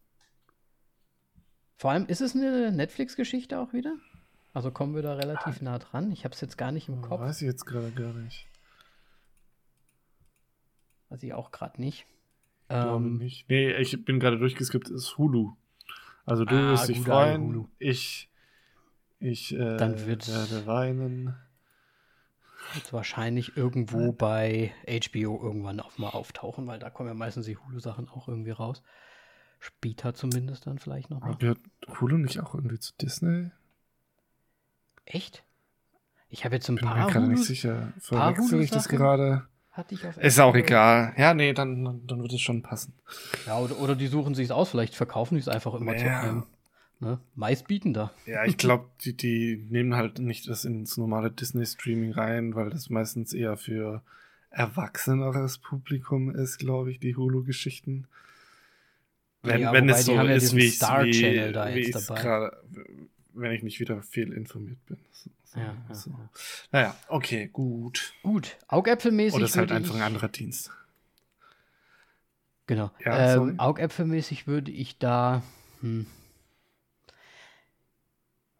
[1.78, 3.96] Vor allem, ist es eine Netflix-Geschichte auch wieder?
[4.54, 6.12] Also kommen wir da relativ nah dran.
[6.12, 7.22] Ich habe es jetzt gar nicht im Kopf.
[7.22, 8.48] Weiß ich jetzt gerade gar nicht.
[11.10, 12.06] Weiß ich auch gerade nicht.
[12.68, 13.50] Glaube Ähm, nicht.
[13.50, 15.54] Nee, ich bin gerade durchgeskippt, ist Hulu.
[16.26, 17.42] Also du Ah, wirst dich freuen.
[17.44, 17.68] Hulu.
[17.80, 18.30] Ich,
[19.20, 21.36] ich äh, Dann wird's- werde weinen.
[22.74, 27.58] wird wahrscheinlich irgendwo bei HBO irgendwann auch mal auftauchen, weil da kommen ja meistens die
[27.58, 28.84] Hulu-Sachen auch irgendwie raus.
[29.60, 31.36] Später zumindest dann vielleicht noch mal.
[31.38, 31.60] Gehört
[32.00, 33.50] Hulu nicht auch irgendwie zu Disney?
[35.10, 35.44] Echt?
[36.30, 37.92] Ich habe jetzt ein Bin mir paar gerade nicht sicher.
[38.00, 39.48] Verwechsel ich das gerade?
[39.90, 41.14] ich Ist auch egal.
[41.18, 42.94] Ja, nee, dann, dann wird es schon passen.
[43.48, 46.22] Ja, oder, oder die suchen sich aus, vielleicht verkaufen die es einfach immer zu Ja.
[46.22, 46.44] einem.
[47.00, 47.18] Ne?
[47.34, 48.12] Meistbietender.
[48.26, 52.90] Ja, ich glaube, die, die nehmen halt nicht das ins normale Disney-Streaming rein, weil das
[52.90, 54.04] meistens eher für
[54.50, 58.08] erwachseneres Publikum ist, glaube ich, die Hulu-Geschichten.
[59.44, 61.80] Wenn, Ja, wenn es so ja ist, diesen wie ich Star wie, Channel da wie
[61.80, 62.22] jetzt ich's dabei.
[62.22, 62.58] gerade,
[63.34, 64.98] wenn ich nicht wieder viel informiert bin.
[65.44, 66.12] So, Ja, so.
[66.12, 66.30] ja.
[66.72, 68.14] Naja, okay, gut.
[68.24, 69.36] Gut, augäpfelmäßig.
[69.36, 70.72] Oder ist halt einfach ein anderer Dienst.
[72.68, 72.92] Genau.
[73.04, 75.42] Ja, ähm, Augäpfelmäßig würde ich da.
[75.82, 76.06] Hm,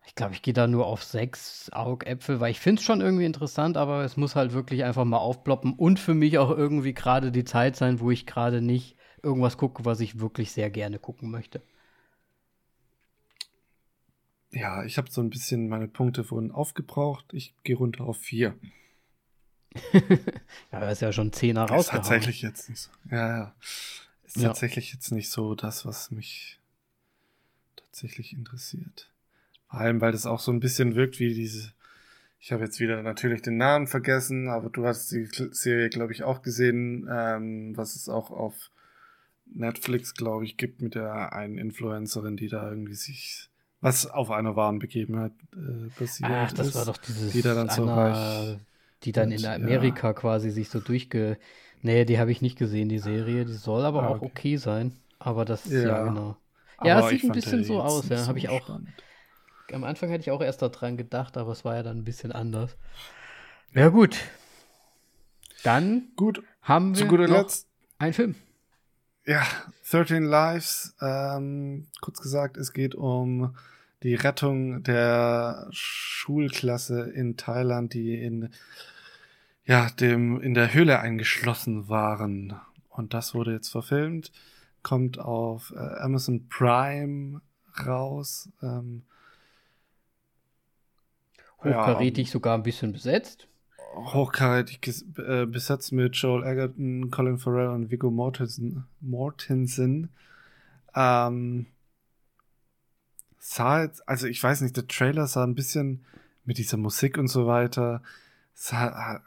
[0.10, 3.26] ich glaube, ich gehe da nur auf sechs Augäpfel, weil ich finde es schon irgendwie
[3.26, 7.32] interessant, aber es muss halt wirklich einfach mal aufploppen und für mich auch irgendwie gerade
[7.32, 11.30] die Zeit sein, wo ich gerade nicht irgendwas gucke, was ich wirklich sehr gerne gucken
[11.30, 11.62] möchte.
[14.52, 17.26] Ja, ich habe so ein bisschen, meine Punkte wurden aufgebraucht.
[17.34, 18.56] Ich gehe runter auf vier.
[20.72, 22.04] Ja, da ist ja schon Zehner Ist rausgehauen.
[22.04, 22.90] tatsächlich jetzt nicht so.
[23.12, 23.56] Ja, ja.
[24.26, 24.48] Ist Ja.
[24.50, 26.60] tatsächlich jetzt nicht so das, was mich
[27.76, 29.12] tatsächlich interessiert.
[29.70, 31.74] Vor allem, weil das auch so ein bisschen wirkt wie diese.
[32.40, 36.24] Ich habe jetzt wieder natürlich den Namen vergessen, aber du hast die Serie, glaube ich,
[36.24, 38.72] auch gesehen, ähm, was es auch auf
[39.46, 43.50] Netflix, glaube ich, gibt mit der einen Influencerin, die da irgendwie sich
[43.82, 46.76] was auf einer wahren Begebenheit äh, basiert Ach, das ist.
[46.76, 48.58] war doch dieses die da dann so reich
[49.04, 49.54] die dann und, in ja.
[49.54, 51.38] Amerika quasi sich so durchge.
[51.82, 53.46] Nee, die habe ich nicht gesehen, die Serie.
[53.46, 54.26] Die soll aber Ah, auch okay.
[54.26, 54.94] okay sein.
[55.20, 56.04] Aber das, ja, Ja.
[56.04, 56.36] genau.
[56.84, 58.64] Ja, es sieht ein bisschen so aus, ja, so habe ich auch.
[58.64, 58.90] spannend.
[59.72, 62.32] Am Anfang hätte ich auch erst daran gedacht, aber es war ja dann ein bisschen
[62.32, 62.76] anders.
[63.74, 64.18] Ja, gut.
[65.64, 67.68] Dann Gut, haben wir zu guter noch Letzt
[67.98, 68.36] einen Film.
[69.30, 69.46] Ja,
[69.92, 70.96] 13 Lives.
[71.00, 73.56] Ähm, kurz gesagt, es geht um
[74.02, 78.50] die Rettung der Schulklasse in Thailand, die in,
[79.66, 82.60] ja, dem, in der Höhle eingeschlossen waren.
[82.90, 84.32] Und das wurde jetzt verfilmt,
[84.82, 87.42] kommt auf äh, Amazon Prime
[87.86, 88.50] raus.
[88.64, 89.04] Ähm,
[91.64, 93.49] Hochkarätig sogar ein bisschen besetzt.
[93.96, 94.80] Hochkarätig
[95.18, 98.86] äh, besetzt mit Joel Egerton, Colin Farrell und Viggo Mortensen.
[99.02, 100.10] Mortensen.
[100.96, 101.68] Ähm,
[103.38, 106.06] sah jetzt, also ich weiß nicht, der Trailer sah ein bisschen
[106.46, 108.02] mit dieser Musik und so weiter,
[108.54, 109.22] sah,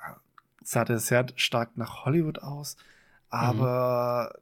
[0.62, 2.76] sah der sehr stark nach Hollywood aus,
[3.30, 4.38] aber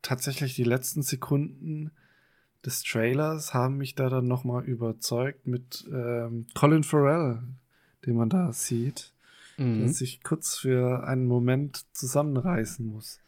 [0.00, 1.90] tatsächlich die letzten Sekunden
[2.64, 7.42] des Trailers haben mich da dann nochmal überzeugt mit ähm, Colin Farrell,
[8.06, 9.11] den man da sieht
[9.58, 9.88] der Mhm.
[9.88, 13.20] sich kurz für einen Moment zusammenreißen muss.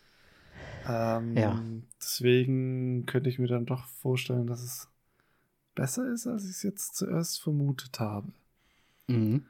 [0.89, 1.63] Ähm, Ja.
[2.01, 4.89] Deswegen könnte ich mir dann doch vorstellen, dass es
[5.75, 8.29] besser ist, als ich es jetzt zuerst vermutet habe.
[9.07, 9.47] Mhm.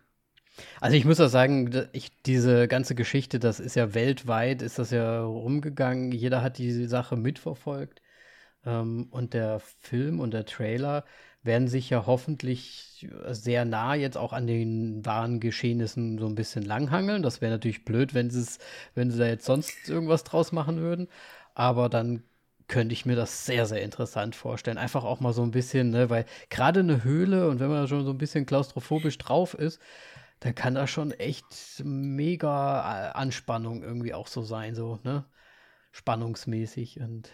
[0.80, 4.90] Also ich muss auch sagen, ich, diese ganze Geschichte, das ist ja weltweit, ist das
[4.92, 6.12] ja rumgegangen.
[6.12, 8.00] Jeder hat diese Sache mitverfolgt.
[8.64, 11.04] Ähm, und der Film und der Trailer
[11.44, 16.64] werden sich ja hoffentlich sehr nah jetzt auch an den wahren Geschehnissen so ein bisschen
[16.64, 17.22] langhangeln.
[17.22, 18.44] Das wäre natürlich blöd, wenn sie
[18.94, 21.08] wenn sie da jetzt sonst irgendwas draus machen würden.
[21.54, 22.22] Aber dann
[22.68, 24.78] könnte ich mir das sehr, sehr interessant vorstellen.
[24.78, 28.04] Einfach auch mal so ein bisschen, ne, weil gerade eine Höhle und wenn man schon
[28.04, 29.80] so ein bisschen klaustrophobisch drauf ist,
[30.40, 35.24] dann kann da schon echt mega Anspannung irgendwie auch so sein, so, ne?
[35.92, 37.30] Spannungsmäßig und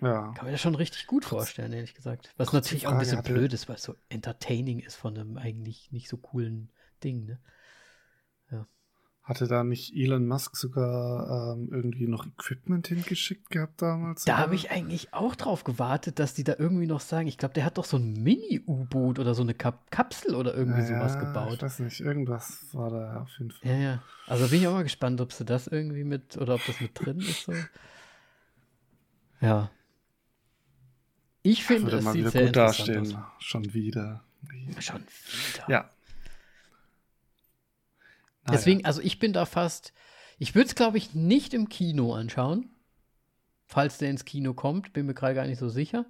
[0.00, 0.32] ja.
[0.32, 2.32] Kann mir das schon richtig gut vorstellen, ehrlich gesagt.
[2.36, 3.32] Was Kurze natürlich auch ein bisschen hatte.
[3.32, 6.70] blöd ist, weil es so entertaining ist von einem eigentlich nicht so coolen
[7.02, 7.38] Ding, ne?
[8.50, 8.66] Ja.
[9.22, 14.24] Hatte da nicht Elon Musk sogar ähm, irgendwie noch Equipment hingeschickt gehabt damals?
[14.24, 17.54] Da habe ich eigentlich auch drauf gewartet, dass die da irgendwie noch sagen, ich glaube,
[17.54, 21.18] der hat doch so ein Mini-U-Boot oder so eine Kap Kapsel oder irgendwie ja, sowas
[21.18, 21.54] gebaut.
[21.54, 23.70] Ich weiß nicht, irgendwas war da auf jeden Fall.
[23.70, 24.02] Ja, ja.
[24.26, 26.90] Also bin ich auch mal gespannt, ob sie das irgendwie mit, oder ob das mit
[26.94, 27.44] drin ist.
[27.44, 27.52] So.
[29.40, 29.70] Ja.
[31.46, 33.18] Ich finde, es mal wieder sehr gut dastehen.
[33.38, 34.24] Schon wieder.
[34.80, 35.68] Schon wieder.
[35.68, 35.90] Ja.
[38.50, 38.86] Deswegen, ja.
[38.86, 39.92] also ich bin da fast.
[40.38, 42.70] Ich würde es, glaube ich, nicht im Kino anschauen.
[43.66, 46.06] Falls der ins Kino kommt, bin mir gerade gar nicht so sicher.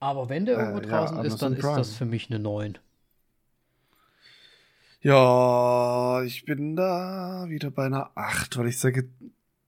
[0.00, 2.76] Aber wenn der irgendwo äh, draußen ja, ist, dann ist das für mich eine 9.
[5.00, 9.08] Ja, ich bin da wieder bei einer 8, weil ich sage,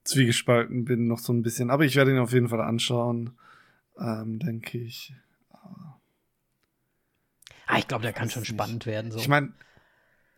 [0.03, 1.69] zwiegespalten bin noch so ein bisschen.
[1.69, 3.31] Aber ich werde ihn auf jeden Fall anschauen
[4.01, 5.13] ähm, denke ich.
[7.67, 8.49] Ah, ich glaube, der kann schon nicht.
[8.49, 9.11] spannend werden.
[9.11, 9.19] So.
[9.19, 9.53] Ich meine,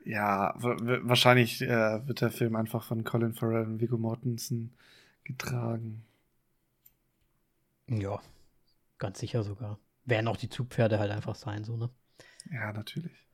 [0.06, 4.76] ja, wahrscheinlich äh, wird der Film einfach von Colin Farrell und Viggo Mortensen
[5.24, 6.06] getragen.
[7.88, 8.20] Ja,
[8.98, 9.80] ganz sicher sogar.
[10.06, 11.90] Werden auch die Zugpferde halt einfach sein, so, ne?
[12.52, 13.28] Ja, natürlich.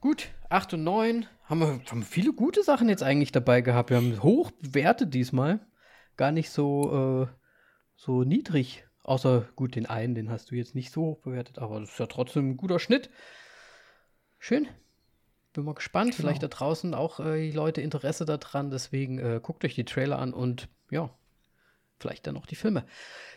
[0.00, 3.90] Gut, 8 und 9 haben wir haben viele gute Sachen jetzt eigentlich dabei gehabt.
[3.90, 5.60] Wir haben hoch bewertet diesmal.
[6.16, 7.39] Gar nicht so äh,
[8.00, 8.84] so niedrig.
[9.02, 11.98] Außer gut, den einen, den hast du jetzt nicht so hoch bewertet, aber das ist
[11.98, 13.10] ja trotzdem ein guter Schnitt.
[14.38, 14.68] Schön.
[15.52, 16.12] Bin mal gespannt.
[16.12, 16.16] Genau.
[16.16, 18.70] Vielleicht da draußen auch äh, die Leute Interesse daran.
[18.70, 21.10] Deswegen äh, guckt euch die Trailer an und ja,
[21.98, 22.86] vielleicht dann auch die Filme.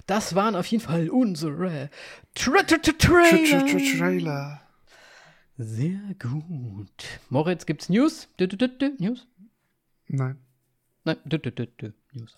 [0.05, 1.89] Das waren auf jeden Fall unsere
[2.33, 3.65] Tra Tra Tra Trailer.
[3.65, 4.61] Tra Trailer.
[5.57, 7.19] Sehr gut.
[7.29, 8.29] Moritz, gibt's News?
[8.37, 9.27] Du, du, du, News?
[10.07, 10.39] Nein.
[11.03, 11.17] Nein,
[12.13, 12.37] News.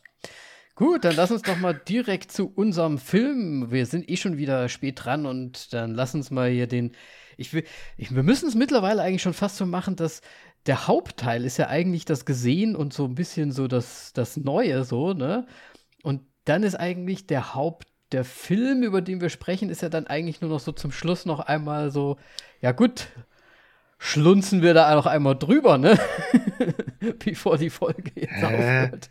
[0.76, 3.72] Gut, dann lass uns doch mal direkt zu unserem Film.
[3.72, 6.92] Wir sind eh schon wieder spät dran und dann lass uns mal hier den.
[7.38, 7.64] Ich will,
[7.98, 10.22] ich, wir müssen es mittlerweile eigentlich schon fast so machen, dass
[10.66, 14.84] der Hauptteil ist ja eigentlich das Gesehen und so ein bisschen so das, das Neue,
[14.84, 15.48] so, ne?
[16.04, 20.08] Und dann ist eigentlich der Haupt, der Film, über den wir sprechen, ist ja dann
[20.08, 22.18] eigentlich nur noch so zum Schluss noch einmal so,
[22.62, 23.08] ja gut,
[23.98, 25.98] schlunzen wir da noch einmal drüber, ne?
[27.24, 28.46] Bevor die Folge jetzt Hä?
[28.46, 29.10] aufhört.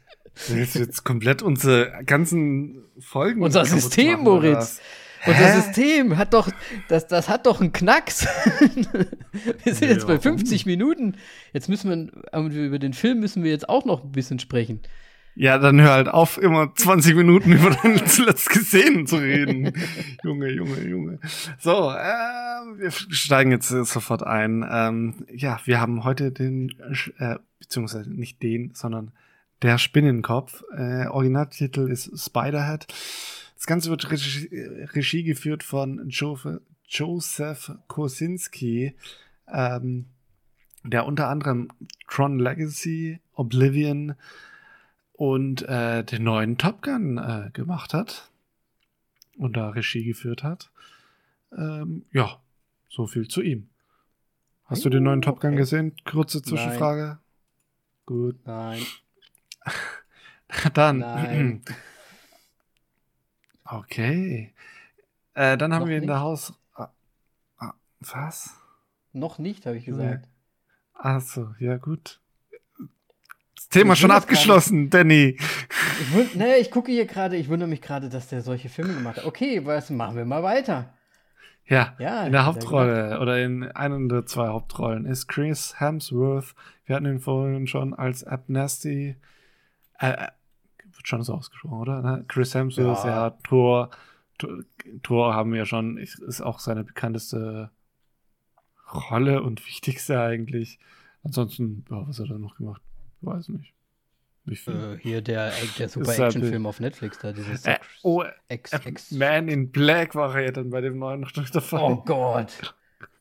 [0.49, 3.43] Willst du jetzt komplett unsere ganzen Folgen.
[3.43, 4.81] Unser System, machen, Moritz.
[5.27, 6.51] Unser System hat doch,
[6.89, 8.27] das, das hat doch einen Knacks.
[9.65, 11.17] wir sind ja, jetzt bei 50 Minuten.
[11.53, 14.81] Jetzt müssen wir, über den Film müssen wir jetzt auch noch ein bisschen sprechen.
[15.37, 19.73] Ja, dann hör halt auf, immer 20 Minuten über dein zuletzt gesehen zu reden.
[20.23, 21.19] Junge, Junge, Junge.
[21.59, 24.65] So, äh, wir steigen jetzt sofort ein.
[24.71, 26.71] Ähm, ja, wir haben heute den,
[27.19, 29.11] äh, beziehungsweise nicht den, sondern
[29.63, 30.63] der Spinnenkopf.
[30.77, 32.87] Äh, Originaltitel ist Spiderhead.
[33.57, 34.49] Das Ganze wird Regie,
[34.93, 36.39] Regie geführt von jo
[36.87, 38.95] Joseph Kosinski,
[39.49, 40.07] ähm,
[40.85, 41.69] der unter anderem
[42.07, 44.15] Tron Legacy, Oblivion
[45.13, 48.31] und äh, den neuen Top Gun äh, gemacht hat
[49.39, 50.71] und da Regie geführt hat.
[51.57, 52.39] Ähm, ja,
[52.89, 53.69] so viel zu ihm.
[54.65, 55.59] Hast du den neuen Top Gun okay.
[55.59, 55.95] gesehen?
[56.05, 57.07] Kurze Zwischenfrage.
[57.07, 57.19] Nein.
[58.07, 58.37] Gut.
[58.45, 58.83] Nein.
[60.75, 60.99] Dann.
[60.99, 61.63] Nein.
[63.67, 64.53] Okay.
[65.33, 66.53] Äh, dann haben Noch wir in der Haus.
[66.75, 66.91] Ah,
[67.57, 68.51] ah, was?
[69.15, 70.27] Noch nicht, habe ich gesagt.
[70.27, 70.29] Nee.
[70.93, 72.21] Achso, ja, gut.
[73.57, 75.39] Das Thema ich schon abgeschlossen, Danny.
[75.39, 79.17] Ich, nee, ich gucke hier gerade, ich wundere mich gerade, dass der solche Filme gemacht
[79.17, 79.25] hat.
[79.25, 80.93] Okay, was machen wir mal weiter?
[81.67, 86.55] Ja, ja in der Hauptrolle oder in einer der zwei Hauptrollen ist Chris Hemsworth.
[86.85, 89.17] Wir hatten ihn vorhin schon als Abnasty
[89.99, 90.29] äh,
[90.97, 92.03] wird schon so ausgesprochen, oder?
[92.03, 92.25] Ne?
[92.29, 93.91] Chris Hemsworth, ja, ja Thor,
[95.03, 97.71] Thor haben wir schon, ist auch seine bekannteste
[98.93, 100.79] Rolle und wichtigste eigentlich.
[101.23, 102.83] Ansonsten, ja, was hat er noch gemacht?
[103.21, 103.75] Ich weiß nicht.
[104.47, 109.71] Äh, hier der, der Super-Action-Film auf Netflix, da dieses äh, oh, Ex, Ex Man in
[109.71, 111.79] Black war er ja dann bei dem neuen noch dabei.
[111.81, 112.75] Oh Gott.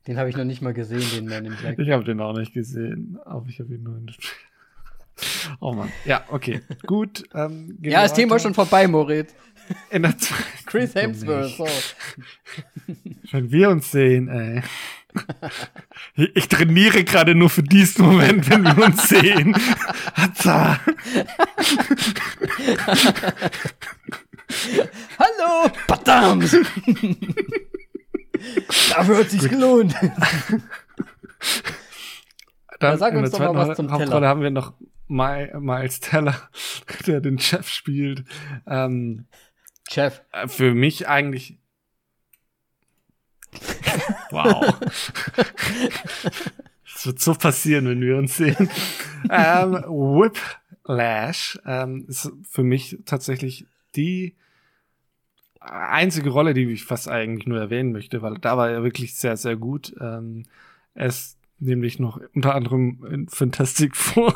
[0.06, 1.80] Den habe ich noch nicht mal gesehen, den Man in Black.
[1.80, 4.16] Ich habe den auch nicht gesehen, aber ich habe ihn nur in der
[5.60, 5.92] Oh Mann.
[6.06, 6.62] Ja, okay.
[6.86, 7.24] Gut.
[7.34, 9.34] Ähm, ja, das Thema ist schon vorbei, Moritz.
[9.90, 10.16] In der
[10.66, 11.56] Chris Hemsworth.
[11.58, 11.68] So.
[13.32, 14.62] Wenn wir uns sehen, ey.
[16.34, 19.56] Ich trainiere gerade nur für diesen Moment, wenn wir uns sehen.
[20.16, 20.80] Hatza.
[25.20, 25.72] Hallo!
[25.88, 26.52] Verdammt!
[28.90, 29.96] Dafür hat sich gelohnt.
[32.80, 34.28] Dann, sag uns doch mal was zum Hauptrolle Teller.
[34.28, 34.74] haben wir noch
[35.14, 36.50] Miles Teller,
[37.08, 38.26] der den Chef spielt.
[38.68, 39.26] Ähm,
[39.90, 40.22] Chef.
[40.32, 41.58] Äh, für mich eigentlich.
[44.32, 44.80] wow.
[46.94, 48.70] das wird so passieren, wenn wir uns sehen.
[49.30, 54.36] ähm, Whiplash ähm, ist für mich tatsächlich die
[55.60, 59.38] einzige Rolle, die ich fast eigentlich nur erwähnen möchte, weil da war er wirklich sehr,
[59.38, 59.96] sehr gut.
[60.02, 60.44] Ähm,
[60.94, 64.34] er ist nämlich noch unter anderem in Fantastic Four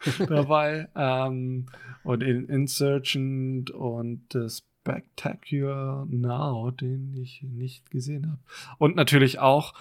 [0.28, 1.66] dabei ähm,
[2.04, 8.40] und in Insurgent und The Spectacular Now, den ich nicht gesehen habe.
[8.78, 9.74] Und natürlich auch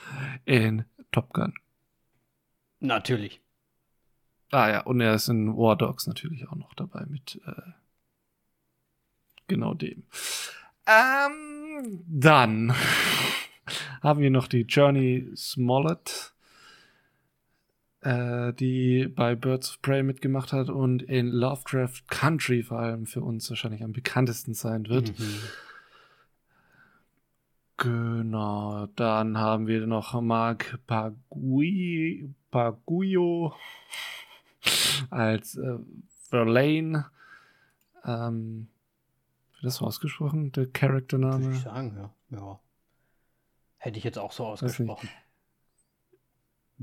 [0.45, 1.53] in Top Gun.
[2.79, 3.41] Natürlich.
[4.51, 7.71] Ah ja, und er ist in War Dogs natürlich auch noch dabei mit äh,
[9.47, 10.03] genau dem.
[10.85, 12.73] Ähm, dann
[14.01, 16.33] haben wir noch die Journey Smollett,
[18.07, 23.21] äh, die bei Birds of Prey mitgemacht hat und in Lovecraft Country vor allem für
[23.21, 25.19] uns wahrscheinlich am bekanntesten sein wird.
[25.19, 25.39] Mhm.
[27.75, 33.53] Genau, dann haben wir noch Mark Pagui, Paguyo
[35.09, 35.77] als äh,
[36.29, 37.07] Verlaine.
[38.05, 38.69] Ähm,
[39.55, 41.43] wird das so ausgesprochen, der Charaktername?
[41.43, 42.37] Würde ich sagen, ja.
[42.37, 42.59] ja.
[43.79, 45.09] Hätte ich jetzt auch so ausgesprochen.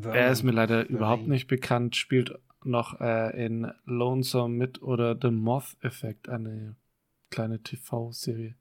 [0.02, 0.96] Er ist mir leider Verlaine.
[0.96, 6.74] überhaupt nicht bekannt, spielt noch äh, in Lonesome mit oder The Moth Effect, eine
[7.30, 8.54] kleine TV-Serie.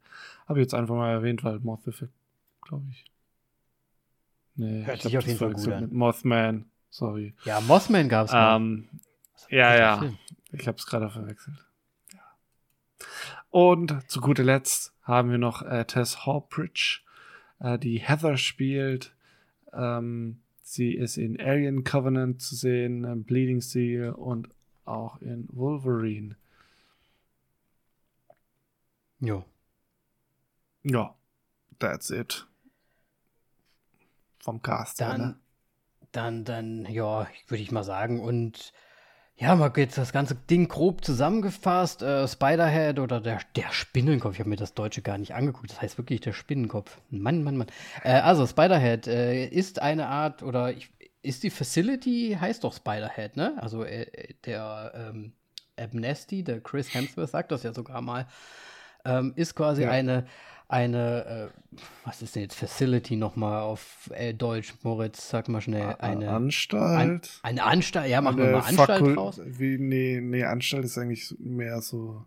[0.48, 2.14] Habe ich jetzt einfach mal erwähnt, weil Moth Effect,
[2.62, 3.06] glaube ich.
[4.56, 5.82] Nee, Hört ich sich auf jeden Fall gut an.
[5.84, 7.34] Mit Mothman, sorry.
[7.46, 8.88] Ja, Mothman gab es ähm,
[9.50, 9.98] Ja, ja.
[10.00, 10.18] Film.
[10.52, 11.58] Ich habe es gerade verwechselt.
[12.14, 12.20] Ja.
[13.50, 17.00] Und zu guter Letzt haben wir noch äh, Tess Hawbridge,
[17.60, 19.16] äh, die Heather spielt.
[19.74, 20.43] Ähm,
[20.74, 24.50] sie ist in Alien Covenant zu sehen, äh, Bleeding Seal und
[24.86, 26.36] auch in Wolverine.
[29.20, 29.46] Ja.
[30.84, 31.16] Ja,
[31.80, 32.46] that's it.
[34.40, 35.00] Vom Cast.
[35.00, 35.40] Dann, oder?
[36.12, 38.20] dann, dann, ja, würde ich mal sagen.
[38.20, 38.74] Und
[39.44, 42.02] ja, mal jetzt das ganze Ding grob zusammengefasst.
[42.02, 44.36] Äh, Spiderhead oder der, der Spinnenkopf.
[44.36, 45.70] Ich habe mir das Deutsche gar nicht angeguckt.
[45.70, 46.98] Das heißt wirklich der Spinnenkopf.
[47.10, 47.68] Mann, Mann, Mann.
[48.04, 50.92] Äh, also, Spiderhead äh, ist eine Art oder ich,
[51.22, 53.58] ist die Facility, heißt doch Spiderhead, ne?
[53.58, 55.34] Also, äh, der ähm,
[55.78, 58.28] Amnesty, der Chris Hemsworth sagt das ja sogar mal,
[59.04, 59.92] ähm, ist quasi ja.
[59.92, 60.26] eine
[60.68, 65.96] eine, äh, was ist denn jetzt Facility nochmal auf äh, Deutsch, Moritz, sag mal schnell.
[66.00, 67.40] Eine Anstalt?
[67.42, 69.42] An, eine Anstalt, ja, machen wir mal Anstalt Fakul raus.
[69.46, 72.26] Wie, nee, nee, Anstalt ist eigentlich mehr so,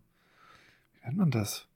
[0.94, 1.66] wie nennt man das?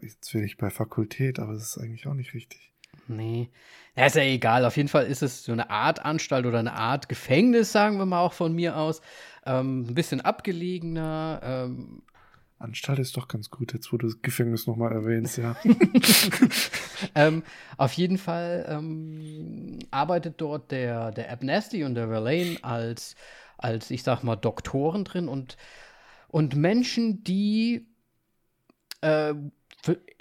[0.00, 2.72] Jetzt will ich bei Fakultät, aber das ist eigentlich auch nicht richtig.
[3.08, 3.50] Nee.
[3.96, 4.64] Ja, ist ja egal.
[4.64, 8.06] Auf jeden Fall ist es so eine Art Anstalt oder eine Art Gefängnis, sagen wir
[8.06, 9.02] mal auch von mir aus.
[9.44, 12.02] Ähm, ein bisschen abgelegener, ähm,
[12.62, 15.56] Anstalt ist doch ganz gut, jetzt wo du das Gefängnis nochmal erwähnst, ja.
[17.14, 17.42] ähm,
[17.76, 23.16] auf jeden Fall ähm, arbeitet dort der, der Abnasty und der Verlaine als,
[23.58, 25.56] als, ich sag mal, Doktoren drin und,
[26.28, 27.86] und Menschen, die
[29.00, 29.34] äh,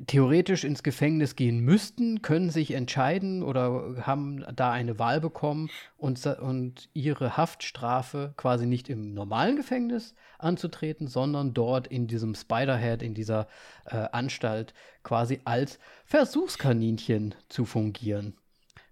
[0.07, 6.25] theoretisch ins Gefängnis gehen müssten, können sich entscheiden oder haben da eine Wahl bekommen und,
[6.25, 13.13] und ihre Haftstrafe quasi nicht im normalen Gefängnis anzutreten, sondern dort in diesem Spiderhead, in
[13.13, 13.47] dieser
[13.85, 18.35] äh, Anstalt quasi als Versuchskaninchen zu fungieren,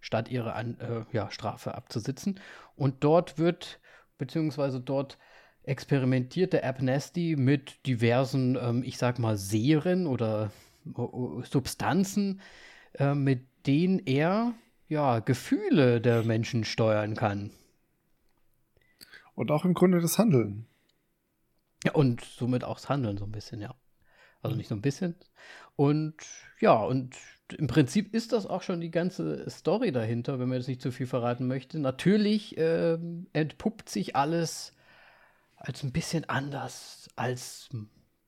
[0.02, 2.40] statt ihre An äh, ja, Strafe abzusitzen.
[2.76, 3.80] Und dort wird,
[4.20, 5.18] beziehungsweise dort
[5.64, 10.52] experimentiert der Abnasty mit diversen, ähm, ich sag mal, Serien oder
[10.98, 12.42] uh, Substanzen,
[12.94, 14.54] äh, mit denen er
[14.88, 17.52] ja Gefühle der Menschen steuern kann.
[19.36, 20.66] Und auch im Grunde das Handeln.
[21.86, 23.74] Ja, und somit auch das Handeln so ein bisschen, ja.
[24.42, 25.16] Also nicht so ein bisschen.
[25.76, 26.16] Und
[26.60, 27.16] ja, und
[27.58, 30.92] im Prinzip ist das auch schon die ganze Story dahinter, wenn man jetzt nicht zu
[30.92, 31.80] viel verraten möchte.
[31.80, 32.98] Natürlich äh,
[33.34, 34.76] entpuppt sich alles
[35.60, 37.70] als ein bisschen anders, als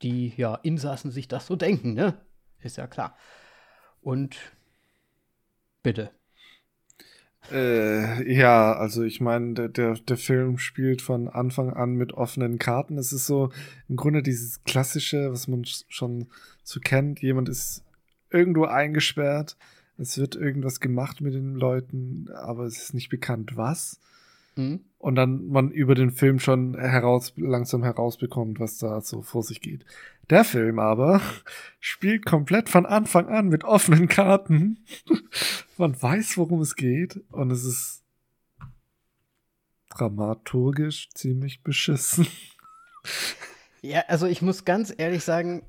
[0.02, 2.20] die ja, Insassen sich das so denken, ne?
[2.60, 3.18] Ist ja klar.
[4.02, 4.38] Und
[5.82, 6.12] bitte.
[7.52, 12.60] Äh, ja, also ich meine, der, der, der Film spielt von Anfang an mit offenen
[12.60, 12.98] Karten.
[12.98, 13.52] Es ist so
[13.88, 16.28] im Grunde dieses klassische, was man schon
[16.64, 17.22] so kennt.
[17.22, 17.84] Jemand ist
[18.30, 19.58] irgendwo eingesperrt,
[19.98, 24.00] es wird irgendwas gemacht mit den Leuten, aber es ist nicht bekannt, was.
[24.56, 24.82] Mhm.
[24.98, 29.62] Und dann man über den Film schon heraus, langsam herausbekommt, was da so vor sich
[29.62, 29.86] geht.
[30.30, 31.22] Der Film aber
[31.80, 34.86] spielt komplett von Anfang an mit offenen Karten.
[35.78, 38.04] man weiß, worum es geht und es ist
[39.90, 42.28] dramaturgisch ziemlich beschissen.
[43.84, 45.64] Ja, also ich muss ganz ehrlich sagen,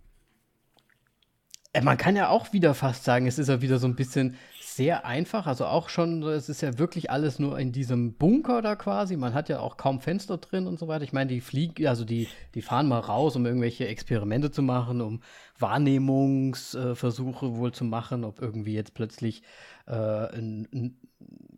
[1.73, 4.37] äh, man kann ja auch wieder fast sagen, es ist ja wieder so ein bisschen
[4.77, 5.47] sehr einfach.
[5.47, 9.17] Also auch schon, es ist ja wirklich alles nur in diesem Bunker da quasi.
[9.17, 11.05] Man hat ja auch kaum Fenster drin und so weiter.
[11.05, 15.01] Ich meine, die fliegen, also die, die fahren mal raus, um irgendwelche Experimente zu machen,
[15.01, 15.21] um
[15.59, 19.43] Wahrnehmungsversuche wohl zu machen, ob irgendwie jetzt plötzlich
[19.87, 21.01] äh, ein, ein,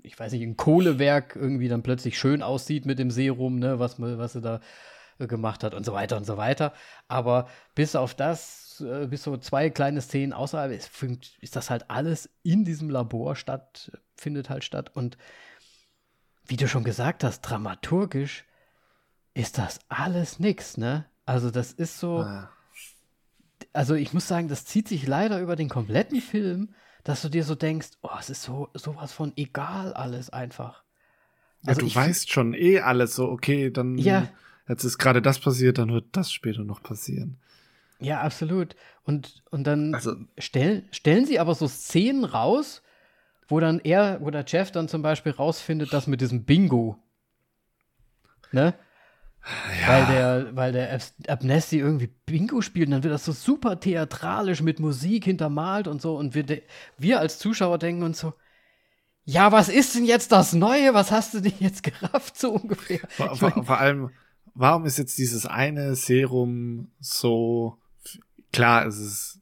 [0.02, 4.00] ich weiß nicht, ein Kohlewerk irgendwie dann plötzlich schön aussieht mit dem Serum, ne, was,
[4.00, 4.60] was sie da
[5.18, 6.72] äh, gemacht hat und so weiter und so weiter.
[7.08, 10.90] Aber bis auf das äh, bis so zwei kleine Szenen außerhalb ist,
[11.40, 14.90] ist das halt alles in diesem Labor statt, findet halt statt.
[14.94, 15.16] Und
[16.46, 18.44] wie du schon gesagt hast, dramaturgisch
[19.34, 21.06] ist das alles nix, ne?
[21.26, 22.20] Also das ist so.
[22.20, 22.50] Ah.
[23.72, 27.44] Also ich muss sagen, das zieht sich leider über den kompletten Film, dass du dir
[27.44, 30.84] so denkst, oh, es ist so sowas von egal alles einfach.
[31.66, 34.28] Also ja, du weißt schon eh alles so, okay, dann ja.
[34.68, 37.38] jetzt ist gerade das passiert, dann wird das später noch passieren.
[38.04, 38.76] Ja, absolut.
[39.04, 42.82] Und, und dann also, stellen, stellen sie aber so Szenen raus,
[43.48, 46.98] wo dann er oder Jeff dann zum Beispiel rausfindet, dass mit diesem Bingo.
[48.52, 48.74] Ne?
[49.80, 49.88] Ja.
[49.88, 54.62] Weil der, weil der Abnesti irgendwie Bingo spielt und dann wird das so super theatralisch
[54.62, 56.16] mit Musik hintermalt und so.
[56.16, 56.44] Und wir,
[56.96, 58.32] wir als Zuschauer denken uns so,
[59.24, 60.94] ja, was ist denn jetzt das Neue?
[60.94, 63.00] Was hast du denn jetzt gerafft, so ungefähr?
[63.08, 64.10] Vor, vor, vor allem,
[64.54, 67.78] warum ist jetzt dieses eine Serum so
[68.54, 69.40] klar, es ist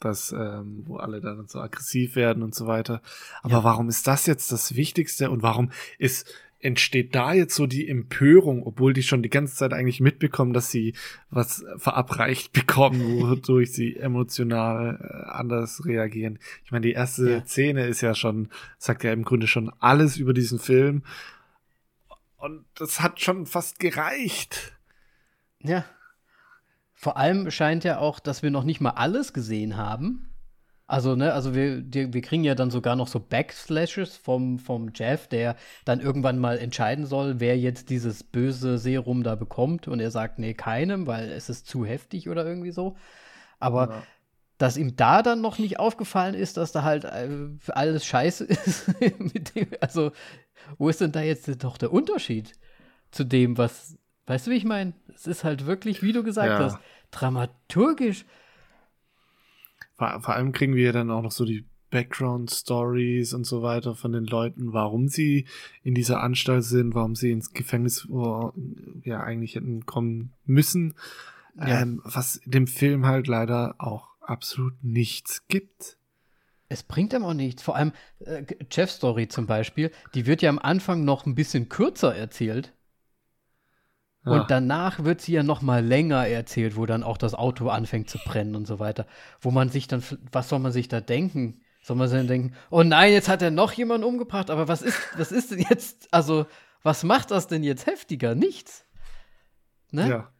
[0.00, 3.02] das, ähm, wo alle dann so aggressiv werden und so weiter.
[3.42, 3.64] Aber ja.
[3.64, 6.32] warum ist das jetzt das Wichtigste und warum ist
[6.62, 10.70] entsteht da jetzt so die Empörung, obwohl die schon die ganze Zeit eigentlich mitbekommen, dass
[10.70, 10.94] sie
[11.30, 16.38] was verabreicht bekommen, wodurch sie emotional äh, anders reagieren.
[16.64, 17.44] Ich meine, die erste ja.
[17.44, 21.02] Szene ist ja schon, sagt ja im Grunde schon alles über diesen Film.
[22.36, 24.72] Und das hat schon fast gereicht.
[25.62, 25.84] Ja.
[27.00, 30.28] Vor allem scheint ja auch, dass wir noch nicht mal alles gesehen haben.
[30.86, 34.90] Also, ne, also wir, die, wir kriegen ja dann sogar noch so Backslashes vom, vom
[34.94, 39.88] Jeff, der dann irgendwann mal entscheiden soll, wer jetzt dieses böse Serum da bekommt.
[39.88, 42.98] Und er sagt, nee, keinem, weil es ist zu heftig oder irgendwie so.
[43.60, 44.02] Aber ja.
[44.58, 47.30] dass ihm da dann noch nicht aufgefallen ist, dass da halt äh,
[47.68, 48.88] alles scheiße ist.
[49.54, 50.12] dem, also,
[50.76, 52.52] wo ist denn da jetzt doch der Unterschied
[53.10, 53.96] zu dem, was
[54.26, 54.94] Weißt du, wie ich meine?
[55.14, 56.58] Es ist halt wirklich, wie du gesagt ja.
[56.58, 56.78] hast,
[57.10, 58.24] dramaturgisch.
[59.96, 64.12] Vor, vor, allem kriegen wir dann auch noch so die Background-Stories und so weiter von
[64.12, 65.46] den Leuten, warum sie
[65.82, 68.52] in dieser Anstalt sind, warum sie ins Gefängnis oh,
[69.02, 70.94] ja eigentlich hätten kommen müssen.
[71.58, 71.82] Ja.
[71.82, 75.98] Ähm, was dem Film halt leider auch absolut nichts gibt.
[76.68, 77.62] Es bringt ihm auch nichts.
[77.62, 81.68] Vor allem äh, Jeff Story zum Beispiel, die wird ja am Anfang noch ein bisschen
[81.68, 82.72] kürzer erzählt.
[84.24, 84.46] Und ah.
[84.48, 88.18] danach wird sie ja noch mal länger erzählt, wo dann auch das Auto anfängt zu
[88.18, 89.06] brennen und so weiter.
[89.40, 91.62] Wo man sich dann, was soll man sich da denken?
[91.82, 94.82] Soll man sich dann denken, oh nein, jetzt hat er noch jemanden umgebracht, aber was
[94.82, 96.46] ist, was ist denn jetzt, also,
[96.82, 98.34] was macht das denn jetzt heftiger?
[98.34, 98.84] Nichts.
[99.90, 100.08] Ne?
[100.08, 100.32] Ja.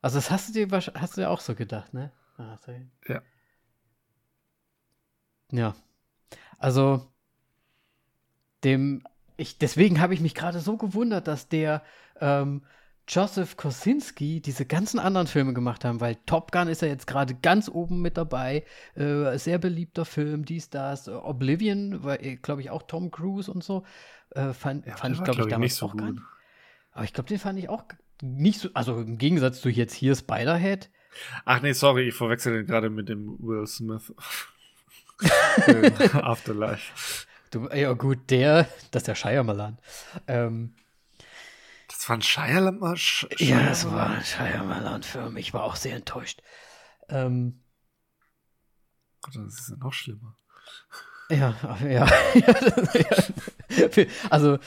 [0.00, 2.12] Also, das hast du dir, hast du ja auch so gedacht, ne?
[2.38, 2.58] Ah,
[3.08, 3.22] ja.
[5.50, 5.74] Ja.
[6.58, 7.10] Also,
[8.62, 9.02] dem,
[9.36, 11.82] ich, deswegen habe ich mich gerade so gewundert, dass der,
[12.20, 12.64] ähm,
[13.06, 17.34] Joseph Kosinski diese ganzen anderen Filme gemacht haben, weil Top Gun ist ja jetzt gerade
[17.34, 18.64] ganz oben mit dabei.
[18.94, 21.08] Äh, sehr beliebter Film, dies, das.
[21.08, 23.84] Oblivion war, äh, glaube ich, auch Tom Cruise und so.
[24.30, 26.14] Äh, fand, ja, fand ich, glaube ich, damals nicht so auch gut.
[26.14, 26.22] nicht.
[26.92, 27.84] Aber ich glaube, den fand ich auch
[28.22, 30.90] nicht so, also im Gegensatz zu jetzt hier Spider-Head.
[31.44, 34.12] Ach nee, sorry, ich verwechsel den gerade mit dem Will Smith.
[36.14, 37.26] Afterlife.
[37.50, 39.78] Du, ja gut, der, das ist der Shyamalan.
[40.26, 40.74] Ähm,
[42.04, 42.96] das war ein Shyamalan?
[42.98, 45.38] Sch ja, das war ein Shyamalan-Film.
[45.38, 46.42] Ich war auch sehr enttäuscht.
[47.08, 47.62] Ähm,
[49.22, 50.36] Gott, das ist ja noch schlimmer.
[51.30, 51.56] Ja,
[51.88, 52.06] ja.
[54.28, 54.58] also,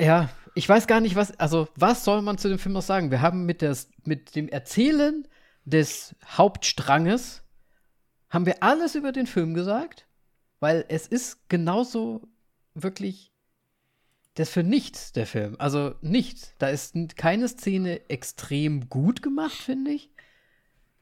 [0.00, 3.12] ja, ich weiß gar nicht, was, also was soll man zu dem Film noch sagen?
[3.12, 5.28] Wir haben mit, der, mit dem Erzählen
[5.64, 7.44] des Hauptstranges,
[8.30, 10.08] haben wir alles über den Film gesagt,
[10.58, 12.26] weil es ist genauso
[12.74, 13.33] wirklich
[14.34, 15.56] das für nichts, der Film.
[15.58, 16.54] Also nichts.
[16.58, 20.10] Da ist keine Szene extrem gut gemacht, finde ich.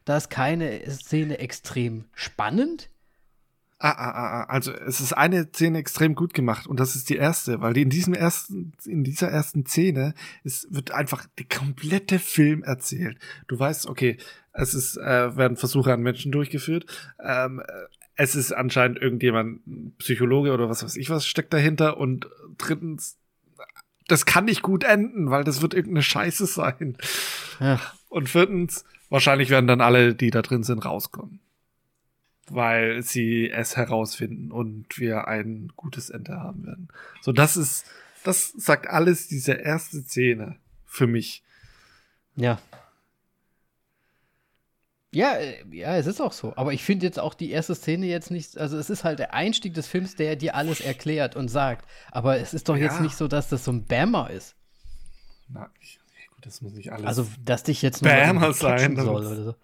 [0.05, 2.91] Da ist keine Szene extrem spannend.
[3.79, 7.11] Ah, ah, ah, ah, also es ist eine Szene extrem gut gemacht und das ist
[7.11, 10.15] die erste, weil in diesem ersten, in dieser ersten Szene
[10.45, 13.19] es wird einfach die komplette Film erzählt.
[13.49, 14.19] Du weißt, okay,
[14.53, 16.87] es ist, äh, werden Versuche an Menschen durchgeführt.
[17.19, 17.61] Ähm,
[18.15, 19.63] es ist anscheinend irgendjemand,
[19.99, 22.29] Psychologe oder was weiß ich was steckt dahinter und
[22.59, 23.19] drittens,
[24.09, 26.97] das kann nicht gut enden, weil das wird irgendeine Scheiße sein.
[27.61, 27.81] Ja.
[28.09, 31.41] Und viertens, wahrscheinlich werden dann alle, die da drin sind, rauskommen
[32.51, 36.89] weil sie es herausfinden und wir ein gutes Ende haben werden.
[37.21, 37.87] So, das ist,
[38.25, 41.43] das sagt alles diese erste Szene für mich.
[42.37, 42.61] Ja.
[45.15, 46.55] Ja, äh, ja, es ist auch so.
[46.57, 49.35] Aber ich finde jetzt auch die erste Szene jetzt nicht, also es ist halt der
[49.35, 51.87] Einstieg des Films, der dir alles erklärt und sagt.
[52.11, 52.85] Aber es ist doch ja.
[52.85, 54.57] jetzt nicht so, dass das so ein Bammer ist.
[55.49, 56.01] Na, ich,
[56.35, 57.07] gut, das muss nicht alles.
[57.07, 59.55] Also, dass dich jetzt nur Bammer sein soll oder so.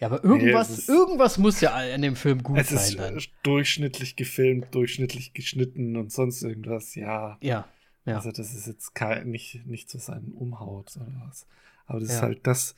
[0.00, 2.78] Ja, aber irgendwas, nee, irgendwas muss ja in dem Film gut es sein.
[2.78, 3.22] Es ist dann.
[3.44, 7.38] durchschnittlich gefilmt, durchschnittlich geschnitten und sonst irgendwas, ja.
[7.40, 7.68] Ja.
[8.04, 8.16] ja.
[8.16, 11.46] Also das ist jetzt kein, nicht, nicht so sein Umhaut oder was.
[11.86, 12.14] Aber das ja.
[12.16, 12.74] ist halt das,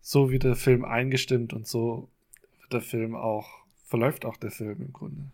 [0.00, 2.08] so wie der Film eingestimmt und so
[2.60, 3.48] wird der Film auch,
[3.84, 5.30] verläuft auch der Film im Grunde.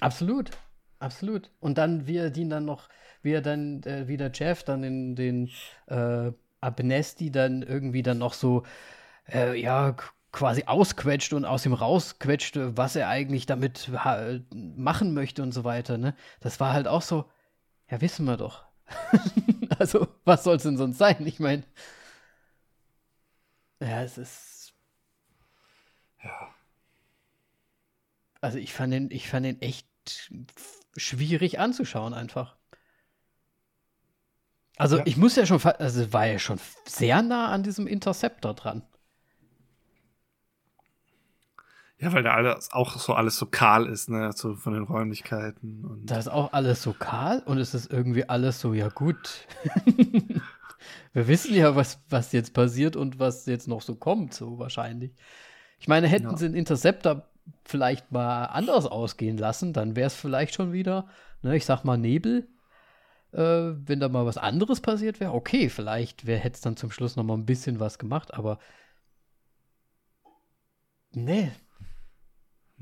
[0.00, 0.50] Absolut,
[0.98, 1.50] absolut.
[1.60, 2.88] Und dann, wie er den dann noch,
[3.22, 5.50] wie er dann, äh, wie der Jeff dann in den
[5.86, 8.64] äh, Abnesti dann irgendwie dann noch so
[9.32, 9.96] äh, ja,
[10.32, 13.90] quasi ausquetscht und aus ihm rausquetscht, was er eigentlich damit
[14.50, 15.98] machen möchte und so weiter.
[15.98, 16.14] Ne?
[16.40, 17.26] Das war halt auch so,
[17.90, 18.64] ja, wissen wir doch.
[19.78, 21.26] also, was soll es denn sonst sein?
[21.26, 21.64] Ich meine,
[23.82, 24.74] ja, es ist.
[26.22, 26.54] Ja.
[28.40, 29.88] Also, ich fand den, ich fand den echt
[30.96, 32.56] schwierig anzuschauen, einfach.
[34.76, 35.02] Also, ja.
[35.06, 38.82] ich muss ja schon, also, war ja schon sehr nah an diesem Interceptor dran.
[42.02, 45.84] Ja, weil da alles auch so alles so kahl ist, ne, so von den Räumlichkeiten.
[45.84, 49.46] Und da ist auch alles so kahl und es ist irgendwie alles so, ja gut.
[51.12, 55.14] Wir wissen ja, was, was jetzt passiert und was jetzt noch so kommt, so wahrscheinlich.
[55.78, 56.36] Ich meine, hätten ja.
[56.36, 57.28] sie den Interceptor
[57.64, 61.08] vielleicht mal anders ausgehen lassen, dann wäre es vielleicht schon wieder,
[61.42, 62.48] ne, ich sag mal, Nebel.
[63.32, 67.16] Äh, wenn da mal was anderes passiert wäre, okay, vielleicht hätte es dann zum Schluss
[67.16, 68.58] noch mal ein bisschen was gemacht, aber
[71.12, 71.50] nee,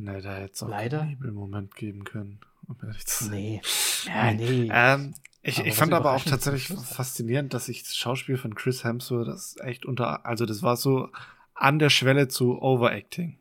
[0.01, 1.03] Ne, da hätte es auch Leider.
[1.03, 2.41] einen Nebelmoment geben können,
[2.71, 3.33] um ehrlich zu sein.
[3.33, 3.63] Nee.
[4.07, 4.71] Ja, nee.
[4.73, 9.29] Ähm, ich, ich fand aber auch tatsächlich faszinierend, dass ich das Schauspiel von Chris Hemsworth,
[9.29, 11.09] das echt unter, also das war so
[11.55, 13.39] an der Schwelle zu Overacting.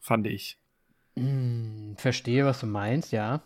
[0.00, 0.58] Fand ich.
[1.16, 3.42] Hm, verstehe, was du meinst, ja.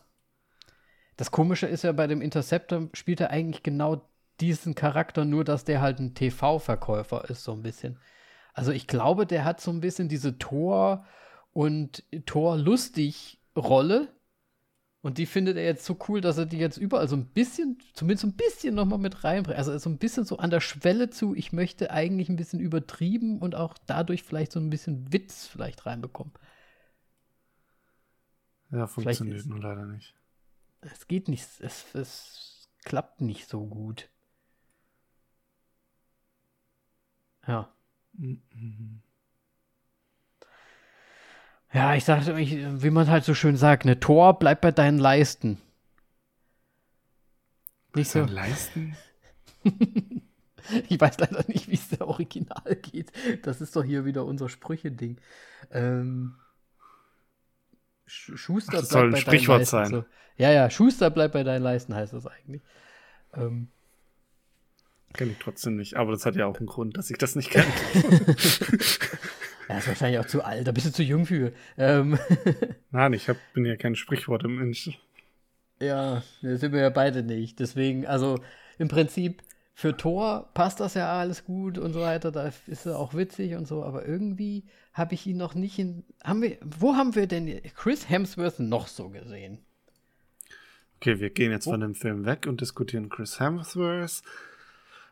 [1.17, 4.09] Das Komische ist ja, bei dem Interceptor spielt er eigentlich genau
[4.41, 7.99] diesen Charakter, nur dass der halt ein TV-Verkäufer ist, so ein bisschen.
[8.55, 11.05] Also ich glaube, der hat so ein bisschen diese Tor-
[11.53, 14.09] und Thor lustig Rolle.
[15.09, 17.79] Und die findet er jetzt so cool, dass er die jetzt überall so ein bisschen,
[17.95, 19.57] zumindest so ein bisschen nochmal mit reinbringt.
[19.57, 23.39] Also so ein bisschen so an der Schwelle zu, ich möchte eigentlich ein bisschen übertrieben
[23.39, 26.35] und auch dadurch vielleicht so ein bisschen Witz vielleicht reinbekommen.
[28.71, 30.15] Ja, funktioniert nur leider nicht.
[30.83, 34.11] Es geht nicht, es, es klappt nicht so gut.
[37.47, 37.73] Ja.
[38.13, 39.01] Mhm.
[41.73, 45.59] Ja, ich sage, wie man halt so schön sagt, ne, Tor bleibt bei deinen Leisten.
[47.95, 48.25] Nicht so.
[48.25, 48.97] Leisten?
[50.89, 53.13] ich weiß leider nicht, wie es der Original geht.
[53.43, 55.21] Das ist doch hier wieder unser Sprüche-Ding.
[55.71, 56.37] Ähm,
[58.07, 59.91] Schuster Ach, das soll ein Sprichwort sein.
[59.91, 60.05] So.
[60.37, 62.63] Ja, ja, Schuster bleibt bei deinen Leisten, heißt das eigentlich.
[63.35, 63.69] Ähm,
[65.15, 67.51] Kenne ich trotzdem nicht, aber das hat ja auch einen Grund, dass ich das nicht
[67.51, 67.67] kenne.
[69.69, 71.53] Er ist wahrscheinlich auch zu alt, da bist du zu jung für.
[71.77, 72.19] Ähm.
[72.91, 74.99] Nein, ich hab, bin ja kein Sprichwort im Mensch.
[75.81, 77.61] Ja, das sind wir ja beide nicht.
[77.61, 78.41] Deswegen, also
[78.79, 79.43] im Prinzip
[79.75, 82.33] für Thor passt das ja alles gut und so weiter.
[82.33, 84.65] Da ist er auch witzig und so, aber irgendwie
[84.95, 86.03] habe ich ihn noch nicht in.
[86.25, 89.59] Haben wir, wo haben wir denn Chris Hemsworth noch so gesehen?
[90.97, 91.73] Okay, wir gehen jetzt wo?
[91.73, 94.23] von dem Film weg und diskutieren Chris Hemsworth.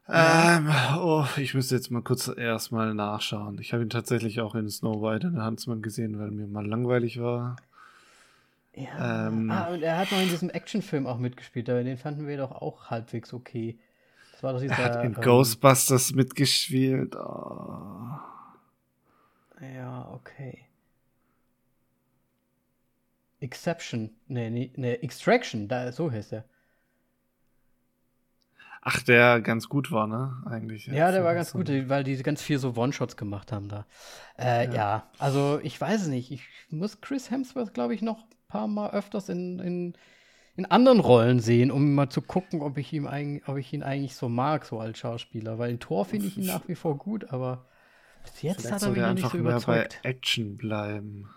[0.08, 3.58] Ähm, oh, ich müsste jetzt mal kurz erstmal nachschauen.
[3.60, 6.66] Ich habe ihn tatsächlich auch in Snow White in der Huntsman gesehen, weil mir mal
[6.66, 7.56] langweilig war.
[8.74, 9.28] Ja.
[9.28, 12.36] Ähm, ah, und er hat noch in diesem Actionfilm auch mitgespielt, aber den fanden wir
[12.36, 13.78] doch auch halbwegs okay.
[14.32, 14.74] Das war doch dieser.
[14.74, 17.16] er hat in ähm, Ghostbusters mitgespielt.
[17.16, 18.18] Oh.
[19.74, 20.66] Ja, okay.
[23.40, 24.10] Exception.
[24.28, 26.44] Nee, nee, nee, Extraction, da, so heißt er.
[28.88, 30.40] Ach, der ganz gut war, ne?
[30.48, 30.86] Eigentlich.
[30.86, 33.84] Ja, der war ganz gut, weil die ganz viel so One-Shots gemacht haben da.
[34.38, 34.72] Äh, Ja.
[34.74, 35.10] ja.
[35.18, 36.30] also ich weiß nicht.
[36.30, 39.94] Ich muss Chris Hemsworth, glaube ich, noch ein paar Mal öfters in, in,
[40.54, 43.82] in anderen Rollen sehen, um mal zu gucken, ob ich, ihm eigentlich, ob ich ihn
[43.82, 45.58] eigentlich so mag, so als Schauspieler.
[45.58, 47.66] Weil in Tor finde ich ihn nach wie vor gut, aber
[48.22, 49.98] bis jetzt Vielleicht hat er mich noch nicht einfach so mehr bei überzeugt.
[50.04, 51.28] Action bleiben.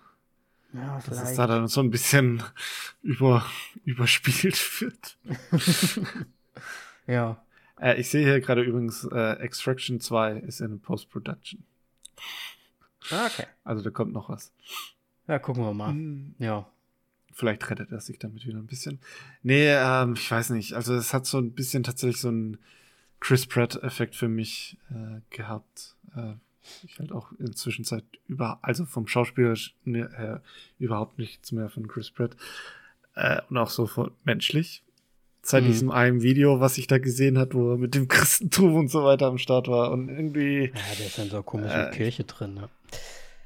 [0.71, 2.43] Ja, Dass es da dann so ein bisschen
[3.01, 3.43] über,
[3.85, 5.17] überspielt wird.
[7.09, 7.43] ja.
[7.79, 11.63] Äh, ich sehe hier gerade übrigens, äh, Extraction 2 ist in Post-Production.
[13.11, 13.45] Ah, Okay.
[13.63, 14.51] Also da kommt noch was.
[15.27, 15.91] Ja, gucken wir mal.
[15.91, 16.67] Hm, Ja.
[17.31, 18.99] Vielleicht rettet er sich damit wieder ein bisschen.
[19.43, 20.73] Nee, ähm, ich weiß nicht.
[20.73, 22.57] Also es hat so ein bisschen tatsächlich so einen
[23.21, 25.95] Chris Pratt-Effekt für mich äh, gehabt.
[26.17, 26.33] Äh,
[26.83, 29.55] ich halt auch in der Zwischenzeit über, also vom Schauspieler
[29.85, 30.43] her
[30.79, 32.35] überhaupt nichts mehr von Chris Pratt.
[33.15, 34.83] Äh, und auch so von, menschlich.
[35.41, 35.67] Seit Mhm.
[35.67, 39.03] diesem einen Video, was ich da gesehen hat, wo er mit dem Christentum und so
[39.03, 39.91] weiter am Start war.
[39.91, 42.53] Und irgendwie, Ja, der ist in so einer komischen Äh, Kirche drin.
[42.55, 42.69] Ne?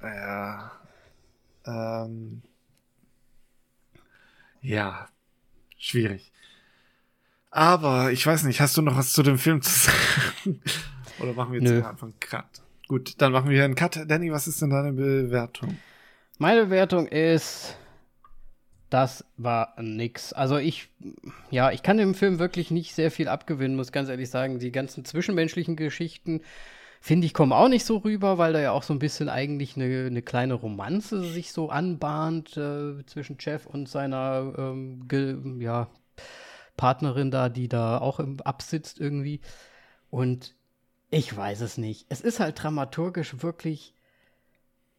[0.02, 0.72] Ja.
[1.66, 2.42] Ähm,
[4.62, 5.08] ja,
[5.78, 6.32] schwierig.
[7.52, 10.62] Aber ich weiß nicht, hast du noch was zu dem Film zu sagen?
[11.20, 12.46] Oder machen wir jetzt einfach einen Cut?
[12.88, 14.00] Gut, dann machen wir hier einen Cut.
[14.08, 15.78] Danny, was ist denn deine Bewertung?
[16.40, 17.78] Meine Wertung ist,
[18.94, 20.34] das war nix.
[20.34, 20.90] Also ich,
[21.50, 24.60] ja, ich kann dem Film wirklich nicht sehr viel abgewinnen, muss ganz ehrlich sagen.
[24.60, 26.42] Die ganzen zwischenmenschlichen Geschichten,
[27.02, 29.76] finde ich, kommen auch nicht so rüber, weil da ja auch so ein bisschen eigentlich
[29.76, 35.88] eine, eine kleine Romanze sich so anbahnt äh, zwischen Jeff und seiner ähm, ja,
[36.78, 39.42] Partnerin da, die da auch im absitzt irgendwie.
[40.12, 40.54] Und
[41.10, 42.06] ich weiß es nicht.
[42.10, 43.96] Es ist halt dramaturgisch wirklich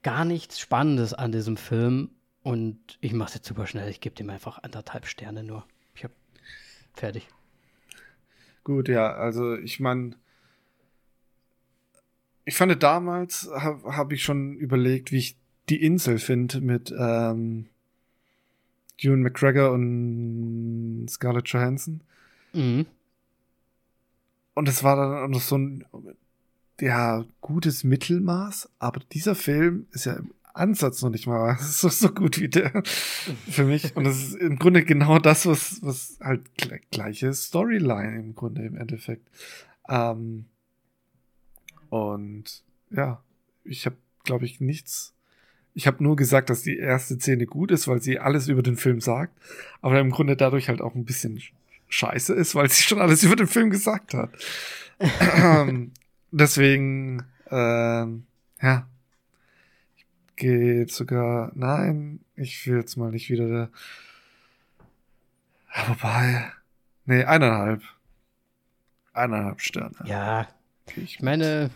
[0.02, 2.10] gar nichts Spannendes an diesem Film.
[2.44, 3.88] Und ich mache es jetzt super schnell.
[3.88, 5.66] Ich gebe dem einfach anderthalb Sterne nur.
[5.94, 6.12] Ich hab
[6.92, 7.26] fertig.
[8.64, 10.14] Gut, ja, also ich meine,
[12.44, 15.36] ich fand damals, habe hab ich schon überlegt, wie ich
[15.70, 17.66] die Insel finde mit ähm,
[18.98, 22.02] Ewan McGregor und Scarlett Johansson.
[22.52, 22.84] Mhm.
[24.52, 25.86] Und es war dann auch noch so ein
[26.78, 32.08] ja, gutes Mittelmaß, aber dieser Film ist ja im Ansatz noch nicht mal so, so
[32.10, 32.82] gut wie der
[33.50, 33.94] für mich.
[33.96, 38.64] Und es ist im Grunde genau das, was, was halt gle- gleiche Storyline im Grunde
[38.64, 39.26] im Endeffekt.
[39.88, 40.46] Ähm,
[41.90, 43.22] und ja,
[43.64, 45.14] ich habe, glaube ich, nichts.
[45.74, 48.76] Ich habe nur gesagt, dass die erste Szene gut ist, weil sie alles über den
[48.76, 49.32] Film sagt,
[49.82, 51.40] aber im Grunde dadurch halt auch ein bisschen
[51.88, 54.30] scheiße ist, weil sie schon alles über den Film gesagt hat.
[54.98, 55.92] Ähm,
[56.30, 58.24] Deswegen, ähm,
[58.60, 58.88] ja.
[60.38, 63.68] Jetzt sogar, nein, ich will jetzt mal nicht wieder da.
[65.88, 66.52] Wobei,
[67.04, 67.82] nee, eineinhalb.
[69.12, 69.94] Eineinhalb Sterne.
[70.04, 70.48] Ja,
[70.96, 71.70] ich meine,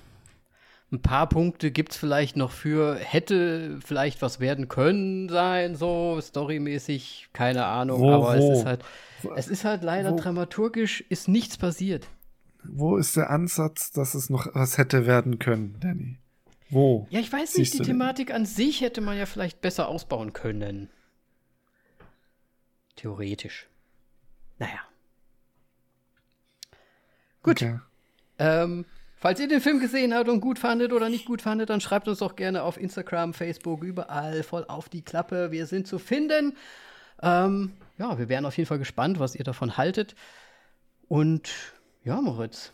[0.90, 6.18] ein paar Punkte gibt es vielleicht noch für, hätte vielleicht was werden können sein, so
[6.20, 8.52] storymäßig, keine Ahnung, Wo, aber wo?
[8.52, 8.84] es ist halt,
[9.36, 10.16] es ist halt leider Wo?
[10.16, 12.08] dramaturgisch, ist nichts passiert.
[12.64, 16.18] Wo ist der Ansatz, dass es noch was hätte werden können, Danny?
[16.70, 17.06] Wo?
[17.10, 17.82] Ja, ich weiß nicht, die?
[17.82, 20.90] Thematik an sich hätte man ja vielleicht besser ausbauen können.
[22.96, 23.68] Theoretisch.
[24.58, 24.80] Naja.
[27.42, 27.62] Gut.
[27.62, 27.78] Okay.
[28.38, 28.84] Ähm,
[29.16, 32.08] falls ihr den Film gesehen habt und gut fandet oder nicht gut fandet, dann schreibt
[32.08, 35.50] uns doch gerne auf Instagram, Facebook, überall voll auf die Klappe.
[35.50, 36.56] Wir sind zu finden.
[37.22, 40.14] Ähm, ja, wir wären auf jeden Fall gespannt, was ihr davon haltet.
[41.08, 41.50] Und
[42.04, 42.72] ja, Moritz.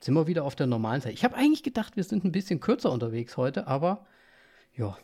[0.00, 1.12] Sind wir wieder auf der normalen Zeit.
[1.12, 4.06] Ich habe eigentlich gedacht, wir sind ein bisschen kürzer unterwegs heute, aber
[4.74, 4.96] ja.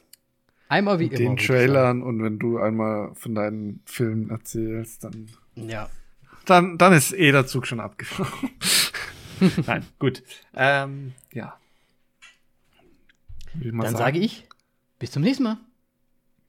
[0.68, 1.35] Einmal wie Mit immer.
[1.35, 5.28] den Trailern und wenn du einmal von deinen Filmen erzählst, dann.
[5.55, 5.89] Ja.
[6.47, 8.51] dann, dann ist eh der Zug schon abgefahren.
[9.66, 10.23] Nein, gut.
[10.55, 11.59] Ähm, ja.
[13.55, 14.48] Dann sagen, sage ich,
[14.98, 15.59] bis zum nächsten Mal.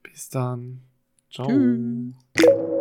[0.03, 0.81] Bis dann.
[1.29, 1.47] Ciao.
[1.47, 2.76] Tschüss.